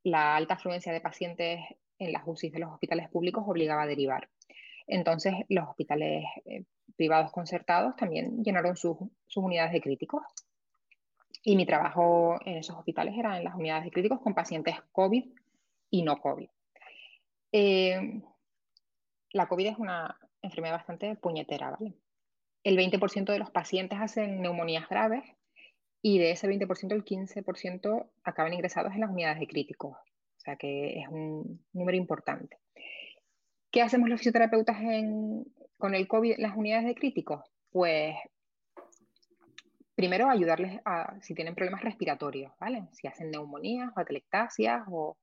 la 0.03 0.35
alta 0.35 0.55
afluencia 0.55 0.91
de 0.91 0.99
pacientes 0.99 1.61
en 1.97 2.11
las 2.11 2.23
UCI 2.25 2.49
de 2.49 2.59
los 2.59 2.73
hospitales 2.73 3.07
públicos 3.07 3.45
obligaba 3.47 3.83
a 3.83 3.87
derivar. 3.87 4.29
Entonces, 4.85 5.33
los 5.47 5.69
hospitales 5.69 6.25
eh, 6.43 6.65
privados 6.95 7.31
concertados 7.31 7.95
también 7.95 8.43
llenaron 8.43 8.75
sus, 8.75 8.97
unidades 9.35 9.73
de 9.73 9.81
críticos. 9.81 10.23
Y 11.43 11.55
mi 11.55 11.65
trabajo 11.65 12.37
en 12.45 12.57
esos 12.57 12.75
hospitales 12.75 13.15
era 13.17 13.37
en 13.37 13.45
las 13.45 13.55
unidades 13.55 13.85
de 13.85 13.91
críticos 13.91 14.19
con 14.21 14.33
pacientes 14.33 14.75
COVID 14.91 15.23
y 15.89 16.03
no 16.03 16.19
COVID. 16.19 16.49
Eh, 17.51 18.21
la 19.31 19.47
COVID 19.47 19.67
es 19.67 19.77
una 19.77 20.17
enfermedad 20.41 20.75
bastante 20.75 21.15
puñetera, 21.15 21.71
¿vale? 21.71 21.93
El 22.63 22.77
20% 22.77 23.31
de 23.31 23.39
los 23.39 23.51
pacientes 23.51 23.99
hacen 23.99 24.41
neumonías 24.41 24.89
graves 24.89 25.23
y 26.01 26.19
de 26.19 26.31
ese 26.31 26.47
20% 26.47 26.93
el 26.93 27.05
15% 27.05 28.09
acaban 28.23 28.53
ingresados 28.53 28.93
en 28.93 29.01
las 29.01 29.09
unidades 29.09 29.39
de 29.39 29.47
críticos. 29.47 29.93
O 29.93 30.41
sea 30.41 30.55
que 30.55 30.99
es 30.99 31.07
un 31.09 31.63
número 31.73 31.97
importante. 31.97 32.57
¿Qué 33.71 33.81
hacemos 33.81 34.09
los 34.09 34.19
fisioterapeutas 34.19 34.77
con 35.79 35.95
el 35.95 36.07
COVID 36.07 36.35
las 36.37 36.55
unidades 36.55 36.85
de 36.85 36.93
críticos? 36.93 37.41
Pues 37.71 38.15
primero 39.95 40.29
ayudarles 40.29 40.79
a, 40.85 41.19
si 41.21 41.33
tienen 41.33 41.55
problemas 41.55 41.83
respiratorios, 41.83 42.51
¿vale? 42.59 42.87
Si 42.91 43.07
hacen 43.07 43.31
neumonías 43.31 43.91
o 43.95 43.99
atelectasias 43.99 44.83
o, 44.87 45.17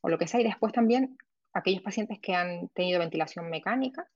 o 0.00 0.08
lo 0.08 0.16
que 0.16 0.28
sea. 0.28 0.40
Y 0.40 0.44
después 0.44 0.72
también 0.72 1.18
aquellos 1.52 1.82
pacientes 1.82 2.20
que 2.20 2.34
han 2.34 2.68
tenido 2.68 3.00
ventilación 3.00 3.50
mecánica, 3.50 4.08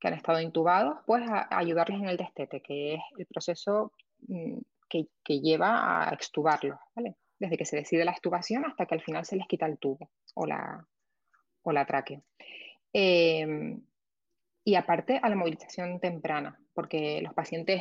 que 0.00 0.08
han 0.08 0.14
estado 0.14 0.40
intubados, 0.40 0.98
pues 1.06 1.22
ayudarles 1.50 2.00
en 2.00 2.08
el 2.08 2.16
destete, 2.16 2.60
que 2.60 2.94
es 2.94 3.00
el 3.16 3.26
proceso 3.26 3.92
mm, 4.26 4.58
que, 4.88 5.06
que 5.24 5.40
lleva 5.40 6.08
a 6.08 6.12
extubarlos, 6.12 6.78
¿vale? 6.94 7.16
desde 7.38 7.56
que 7.56 7.64
se 7.64 7.76
decide 7.76 8.04
la 8.04 8.10
extubación 8.10 8.64
hasta 8.64 8.86
que 8.86 8.94
al 8.94 9.02
final 9.02 9.24
se 9.24 9.36
les 9.36 9.46
quita 9.46 9.66
el 9.66 9.78
tubo 9.78 10.10
o 10.34 10.46
la, 10.46 10.86
o 11.62 11.72
la 11.72 11.86
y 14.68 14.74
aparte 14.74 15.18
a 15.22 15.28
la 15.28 15.36
movilización 15.36 16.00
temprana, 16.00 16.60
porque 16.74 17.20
los 17.22 17.34
pacientes, 17.34 17.80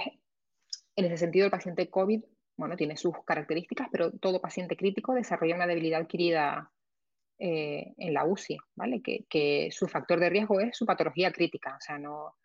en 0.95 1.05
ese 1.05 1.17
sentido 1.17 1.45
el 1.45 1.51
paciente 1.51 1.89
COVID, 1.89 2.23
bueno, 2.55 2.75
tiene 2.75 2.97
sus 2.97 3.13
características, 3.25 3.87
pero 3.91 4.11
todo 4.11 4.41
paciente 4.41 4.77
crítico 4.77 5.13
desarrolla 5.13 5.55
una 5.55 5.67
debilidad 5.67 6.01
adquirida 6.01 6.71
eh, 7.39 7.93
en 7.97 8.13
la 8.13 8.25
UCI, 8.25 8.57
¿vale? 8.75 9.01
Que, 9.01 9.25
que, 9.29 9.69
su 9.71 9.87
factor 9.87 10.19
de 10.19 10.29
riesgo 10.29 10.59
es 10.59 10.77
su 10.77 10.85
patología 10.85 11.31
crítica, 11.31 11.75
o 11.75 11.81
sea, 11.81 11.97
no, 11.99 12.35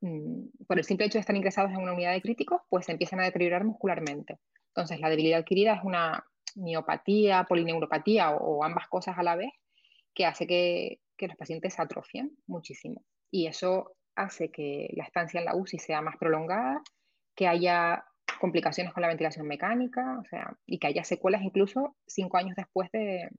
mm, 0.00 0.64
por 0.66 0.78
el 0.78 0.84
simple 0.84 1.06
hecho 1.06 1.18
de 1.18 1.20
estar 1.20 1.36
ingresados 1.36 1.70
en 1.70 1.78
una 1.78 1.92
unidad 1.92 2.12
de 2.12 2.22
críticos, 2.22 2.62
pues 2.68 2.86
se 2.86 2.92
empiezan 2.92 3.20
a 3.20 3.24
deteriorar 3.24 3.64
muscularmente. 3.64 4.38
Entonces, 4.68 5.00
la 5.00 5.10
debilidad 5.10 5.40
adquirida 5.40 5.74
es 5.74 5.84
una, 5.84 6.24
miopatía, 6.56 7.44
polineuropatía 7.44 8.30
o, 8.30 8.64
ambas 8.64 8.88
cosas 8.88 9.16
a 9.18 9.22
la 9.22 9.36
vez, 9.36 9.52
que 10.14 10.26
hace 10.26 10.46
que, 10.46 11.00
los 11.18 11.36
pacientes 11.36 11.74
se 11.74 11.82
atrofien 11.82 12.36
muchísimo. 12.46 13.02
Y 13.30 13.46
eso 13.46 13.96
hace 14.14 14.50
que 14.50 14.88
la 14.94 15.04
estancia 15.04 15.38
en 15.38 15.46
la 15.46 15.56
UCI 15.56 15.78
sea 15.78 16.00
más 16.00 16.16
prolongada, 16.16 16.82
que 17.34 17.46
haya 17.46 18.04
complicaciones 18.40 18.92
con 18.92 19.02
la 19.02 19.08
ventilación 19.08 19.46
mecánica, 19.46 20.18
o 20.18 20.24
sea, 20.24 20.56
y 20.66 20.78
que 20.78 20.88
haya 20.88 21.04
secuelas 21.04 21.42
incluso 21.42 21.96
cinco 22.06 22.38
años 22.38 22.56
después 22.56 22.90
de, 22.92 23.30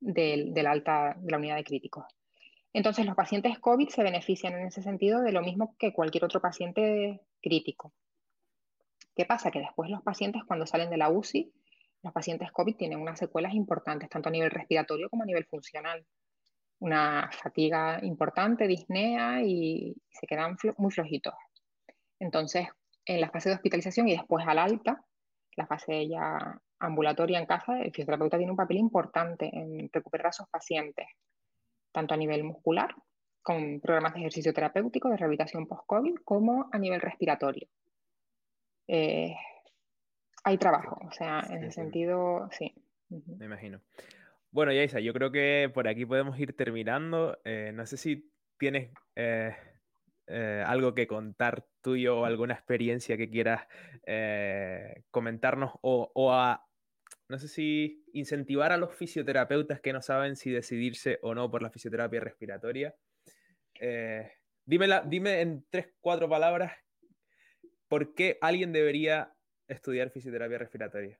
la 0.00 0.70
alta 0.70 1.16
de 1.18 1.30
la 1.30 1.38
unidad 1.38 1.56
de 1.56 1.64
críticos. 1.64 2.04
Entonces, 2.72 3.06
los 3.06 3.14
pacientes 3.14 3.58
COVID 3.60 3.88
se 3.88 4.02
benefician 4.02 4.54
en 4.54 4.66
ese 4.66 4.82
sentido 4.82 5.22
de 5.22 5.32
lo 5.32 5.42
mismo 5.42 5.76
que 5.78 5.92
cualquier 5.92 6.24
otro 6.24 6.40
paciente 6.40 7.20
crítico. 7.40 7.92
¿Qué 9.14 9.24
pasa? 9.24 9.52
Que 9.52 9.60
después 9.60 9.90
los 9.90 10.02
pacientes 10.02 10.42
cuando 10.44 10.66
salen 10.66 10.90
de 10.90 10.96
la 10.96 11.08
UCI 11.08 11.52
los 12.04 12.12
pacientes 12.12 12.52
COVID 12.52 12.76
tienen 12.76 13.00
unas 13.00 13.18
secuelas 13.18 13.54
importantes, 13.54 14.10
tanto 14.10 14.28
a 14.28 14.32
nivel 14.32 14.50
respiratorio 14.50 15.08
como 15.08 15.22
a 15.22 15.26
nivel 15.26 15.46
funcional. 15.46 16.04
Una 16.84 17.30
fatiga 17.32 17.98
importante, 18.02 18.66
disnea 18.66 19.42
y 19.42 19.96
se 20.10 20.26
quedan 20.26 20.58
muy 20.76 20.90
flojitos. 20.90 21.32
Entonces, 22.18 22.68
en 23.06 23.22
la 23.22 23.30
fase 23.30 23.48
de 23.48 23.54
hospitalización 23.54 24.06
y 24.06 24.12
después 24.12 24.46
al 24.46 24.58
alta, 24.58 25.02
la 25.56 25.66
fase 25.66 26.06
ya 26.06 26.60
ambulatoria 26.78 27.38
en 27.38 27.46
casa, 27.46 27.80
el 27.80 27.90
fisioterapeuta 27.90 28.36
tiene 28.36 28.52
un 28.52 28.58
papel 28.58 28.76
importante 28.76 29.48
en 29.50 29.88
recuperar 29.90 30.26
a 30.26 30.30
esos 30.30 30.46
pacientes, 30.50 31.06
tanto 31.90 32.12
a 32.12 32.18
nivel 32.18 32.44
muscular, 32.44 32.94
con 33.40 33.80
programas 33.80 34.12
de 34.12 34.20
ejercicio 34.20 34.52
terapéutico, 34.52 35.08
de 35.08 35.16
rehabilitación 35.16 35.66
post-COVID, 35.66 36.16
como 36.22 36.68
a 36.70 36.78
nivel 36.78 37.00
respiratorio. 37.00 37.66
Eh, 38.88 39.34
hay 40.44 40.58
trabajo, 40.58 40.98
o 41.02 41.12
sea, 41.12 41.46
en 41.48 41.64
ese 41.64 41.72
sentido, 41.72 42.46
sí. 42.52 42.74
Me 43.08 43.46
imagino. 43.46 43.80
Bueno, 44.54 44.72
Yaisa, 44.72 45.00
yo 45.00 45.12
creo 45.12 45.32
que 45.32 45.68
por 45.74 45.88
aquí 45.88 46.06
podemos 46.06 46.38
ir 46.38 46.56
terminando. 46.56 47.40
Eh, 47.44 47.72
no 47.74 47.86
sé 47.86 47.96
si 47.96 48.30
tienes 48.56 48.92
eh, 49.16 49.52
eh, 50.28 50.62
algo 50.64 50.94
que 50.94 51.08
contar 51.08 51.66
tuyo 51.82 52.20
o 52.20 52.24
alguna 52.24 52.54
experiencia 52.54 53.16
que 53.16 53.28
quieras 53.28 53.66
comentarnos 55.10 55.72
o, 55.82 56.08
o, 56.14 56.32
a, 56.32 56.64
no 57.28 57.36
sé 57.40 57.48
si 57.48 58.04
incentivar 58.12 58.70
a 58.70 58.76
los 58.76 58.94
fisioterapeutas 58.94 59.80
que 59.80 59.92
no 59.92 60.00
saben 60.00 60.36
si 60.36 60.52
decidirse 60.52 61.18
o 61.22 61.34
no 61.34 61.50
por 61.50 61.60
la 61.60 61.70
fisioterapia 61.70 62.20
respiratoria. 62.20 62.94
dime, 64.64 64.86
dime 65.06 65.40
en 65.40 65.66
tres, 65.68 65.88
cuatro 66.00 66.28
palabras 66.28 66.74
por 67.88 68.14
qué 68.14 68.38
alguien 68.40 68.72
debería 68.72 69.34
estudiar 69.66 70.10
fisioterapia 70.10 70.58
respiratoria? 70.58 71.18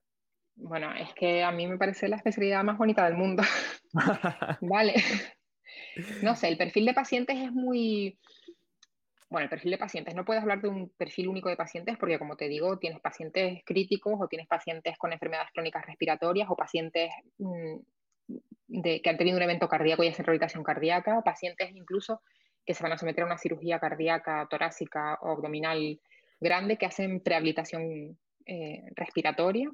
Bueno, 0.56 0.92
es 0.94 1.12
que 1.14 1.42
a 1.42 1.50
mí 1.50 1.66
me 1.66 1.78
parece 1.78 2.08
la 2.08 2.16
especialidad 2.16 2.64
más 2.64 2.78
bonita 2.78 3.04
del 3.04 3.16
mundo. 3.16 3.42
vale. 4.60 4.94
No 6.22 6.34
sé, 6.34 6.48
el 6.48 6.56
perfil 6.56 6.86
de 6.86 6.94
pacientes 6.94 7.36
es 7.36 7.52
muy, 7.52 8.18
bueno, 9.34 9.44
el 9.44 9.50
perfil 9.50 9.72
de 9.72 9.78
pacientes. 9.78 10.14
No 10.14 10.24
puedes 10.24 10.42
hablar 10.42 10.60
de 10.60 10.68
un 10.68 10.90
perfil 10.90 11.28
único 11.28 11.48
de 11.48 11.56
pacientes 11.56 11.96
porque, 11.98 12.18
como 12.18 12.36
te 12.36 12.48
digo, 12.48 12.78
tienes 12.78 13.00
pacientes 13.00 13.62
críticos 13.64 14.14
o 14.20 14.28
tienes 14.28 14.46
pacientes 14.46 14.96
con 14.98 15.12
enfermedades 15.12 15.50
crónicas 15.52 15.84
respiratorias 15.86 16.48
o 16.50 16.56
pacientes 16.56 17.10
mm, 17.38 17.76
de, 18.68 19.02
que 19.02 19.10
han 19.10 19.16
tenido 19.16 19.36
un 19.36 19.42
evento 19.42 19.68
cardíaco 19.68 20.04
y 20.04 20.08
hacen 20.08 20.24
rehabilitación 20.24 20.62
cardíaca, 20.62 21.18
o 21.18 21.24
pacientes 21.24 21.70
incluso 21.74 22.22
que 22.64 22.74
se 22.74 22.82
van 22.82 22.92
a 22.92 22.98
someter 22.98 23.24
a 23.24 23.26
una 23.26 23.38
cirugía 23.38 23.78
cardíaca, 23.78 24.46
torácica 24.48 25.18
o 25.20 25.32
abdominal 25.32 26.00
grande 26.40 26.76
que 26.76 26.86
hacen 26.86 27.20
prehabilitación 27.20 28.18
eh, 28.46 28.82
respiratoria. 28.94 29.70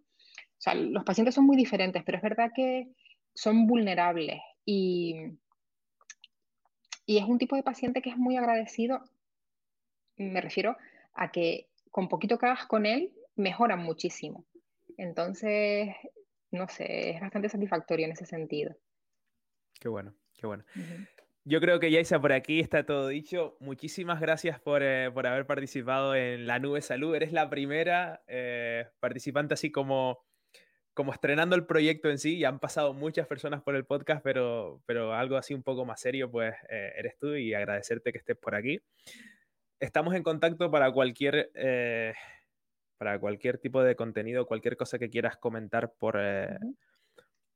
O 0.60 0.62
sea, 0.62 0.74
los 0.74 1.04
pacientes 1.04 1.34
son 1.34 1.46
muy 1.46 1.56
diferentes, 1.56 2.02
pero 2.04 2.18
es 2.18 2.22
verdad 2.22 2.50
que 2.54 2.90
son 3.34 3.66
vulnerables 3.66 4.42
y, 4.66 5.16
y 7.06 7.16
es 7.16 7.24
un 7.24 7.38
tipo 7.38 7.56
de 7.56 7.62
paciente 7.62 8.02
que 8.02 8.10
es 8.10 8.18
muy 8.18 8.36
agradecido. 8.36 9.02
Me 10.18 10.42
refiero 10.42 10.76
a 11.14 11.32
que 11.32 11.70
con 11.90 12.08
poquito 12.08 12.36
que 12.36 12.44
hagas 12.44 12.66
con 12.66 12.84
él, 12.84 13.10
mejoran 13.36 13.80
muchísimo. 13.80 14.44
Entonces, 14.98 15.94
no 16.50 16.68
sé, 16.68 17.12
es 17.12 17.20
bastante 17.22 17.48
satisfactorio 17.48 18.04
en 18.04 18.12
ese 18.12 18.26
sentido. 18.26 18.76
Qué 19.80 19.88
bueno, 19.88 20.14
qué 20.34 20.46
bueno. 20.46 20.62
Yo 21.44 21.62
creo 21.62 21.80
que 21.80 21.90
ya 21.90 21.96
Yaisa 21.96 22.20
por 22.20 22.32
aquí 22.34 22.60
está 22.60 22.84
todo 22.84 23.08
dicho. 23.08 23.56
Muchísimas 23.60 24.20
gracias 24.20 24.60
por, 24.60 24.82
eh, 24.82 25.10
por 25.10 25.26
haber 25.26 25.46
participado 25.46 26.14
en 26.14 26.46
la 26.46 26.58
Nube 26.58 26.82
Salud. 26.82 27.14
Eres 27.14 27.32
la 27.32 27.48
primera 27.48 28.22
eh, 28.28 28.86
participante 29.00 29.54
así 29.54 29.72
como, 29.72 30.18
como 31.00 31.14
estrenando 31.14 31.56
el 31.56 31.64
proyecto 31.64 32.10
en 32.10 32.18
sí. 32.18 32.38
Ya 32.38 32.50
han 32.50 32.60
pasado 32.60 32.92
muchas 32.92 33.26
personas 33.26 33.62
por 33.62 33.74
el 33.74 33.86
podcast, 33.86 34.22
pero, 34.22 34.82
pero 34.84 35.14
algo 35.14 35.38
así 35.38 35.54
un 35.54 35.62
poco 35.62 35.86
más 35.86 35.98
serio, 35.98 36.30
pues 36.30 36.54
eh, 36.68 36.92
eres 36.94 37.16
tú 37.18 37.36
y 37.36 37.54
agradecerte 37.54 38.12
que 38.12 38.18
estés 38.18 38.36
por 38.36 38.54
aquí. 38.54 38.82
Estamos 39.80 40.14
en 40.14 40.22
contacto 40.22 40.70
para 40.70 40.92
cualquier, 40.92 41.50
para 42.98 43.18
cualquier 43.18 43.56
tipo 43.56 43.82
de 43.82 43.96
contenido, 43.96 44.44
cualquier 44.44 44.76
cosa 44.76 44.98
que 44.98 45.08
quieras 45.08 45.38
comentar 45.38 45.94
por 45.94 46.18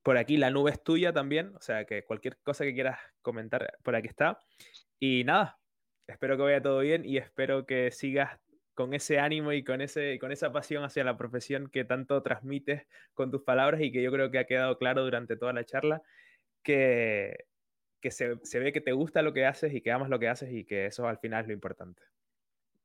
por 0.03 0.17
aquí 0.17 0.39
la 0.39 0.51
nube 0.51 0.71
es 0.71 0.83
tuya 0.83 1.13
también, 1.13 1.55
o 1.55 1.61
sea 1.61 1.85
que 1.85 2.05
cualquier 2.05 2.39
cosa 2.39 2.65
que 2.65 2.73
quieras 2.73 2.99
comentar, 3.21 3.77
por 3.83 3.95
aquí 3.95 4.09
está. 4.09 4.39
Y 4.99 5.25
nada, 5.25 5.59
espero 6.07 6.39
que 6.39 6.43
vaya 6.45 6.63
todo 6.63 6.81
bien 6.81 7.05
y 7.05 7.19
espero 7.19 7.67
que 7.67 7.91
sigas 7.91 8.39
con 8.75 8.93
ese 8.95 9.19
ánimo 9.19 9.53
y 9.53 9.63
con, 9.65 9.81
ese, 9.81 10.19
con 10.19 10.33
esa 10.33 10.53
pasión 10.53 10.85
hacia 10.85 11.05
la 11.05 11.17
profesión 11.17 11.69
que 11.71 11.85
tanto 11.85 12.23
transmites 12.23 12.87
con 13.15 13.31
tus 13.31 13.43
palabras 13.43 13.81
y 13.81 13.93
que 13.93 14.03
yo 14.03 14.11
creo 14.13 14.31
que 14.31 14.39
ha 14.39 14.47
quedado 14.47 14.77
claro 14.79 15.05
durante 15.05 15.37
toda 15.37 15.53
la 15.53 15.65
charla, 15.65 16.03
que, 16.63 17.47
que 18.01 18.11
se, 18.11 18.39
se 18.43 18.59
ve 18.59 18.73
que 18.73 18.81
te 18.81 18.93
gusta 18.93 19.23
lo 19.23 19.33
que 19.33 19.47
haces 19.47 19.73
y 19.73 19.81
que 19.81 19.93
amas 19.93 20.09
lo 20.09 20.19
que 20.19 20.29
haces 20.29 20.53
y 20.53 20.65
que 20.65 20.87
eso 20.87 21.07
al 21.09 21.19
final 21.19 21.43
es 21.43 21.49
lo 21.49 21.55
importante. 21.55 22.03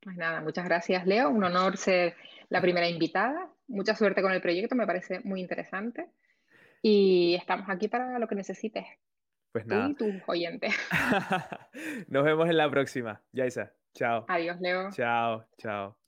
Pues 0.02 0.16
nada, 0.16 0.42
muchas 0.42 0.66
gracias 0.66 1.06
Leo, 1.06 1.30
un 1.30 1.44
honor 1.44 1.76
ser 1.76 2.16
la 2.50 2.62
primera 2.62 2.88
invitada, 2.88 3.52
mucha 3.68 3.96
suerte 3.96 4.22
con 4.22 4.32
el 4.32 4.42
proyecto, 4.42 4.76
me 4.76 4.88
parece 4.88 5.20
muy 5.22 5.42
interesante. 5.42 6.08
Y 6.82 7.36
estamos 7.36 7.70
aquí 7.70 7.90
para 7.90 8.18
lo 8.20 8.28
que 8.28 8.36
necesites. 8.36 8.86
Pues 9.52 9.66
nada. 9.66 9.94
Tú 9.98 10.08
y 10.08 10.14
tus 10.14 10.24
oyentes. 10.28 10.74
Nos 12.08 12.24
vemos 12.24 12.50
en 12.50 12.58
la 12.58 12.70
próxima. 12.70 13.22
Yaisa, 13.34 13.74
chao. 13.94 14.26
Adiós, 14.28 14.60
Leo. 14.60 14.90
Chao, 14.92 15.44
chao. 15.58 15.99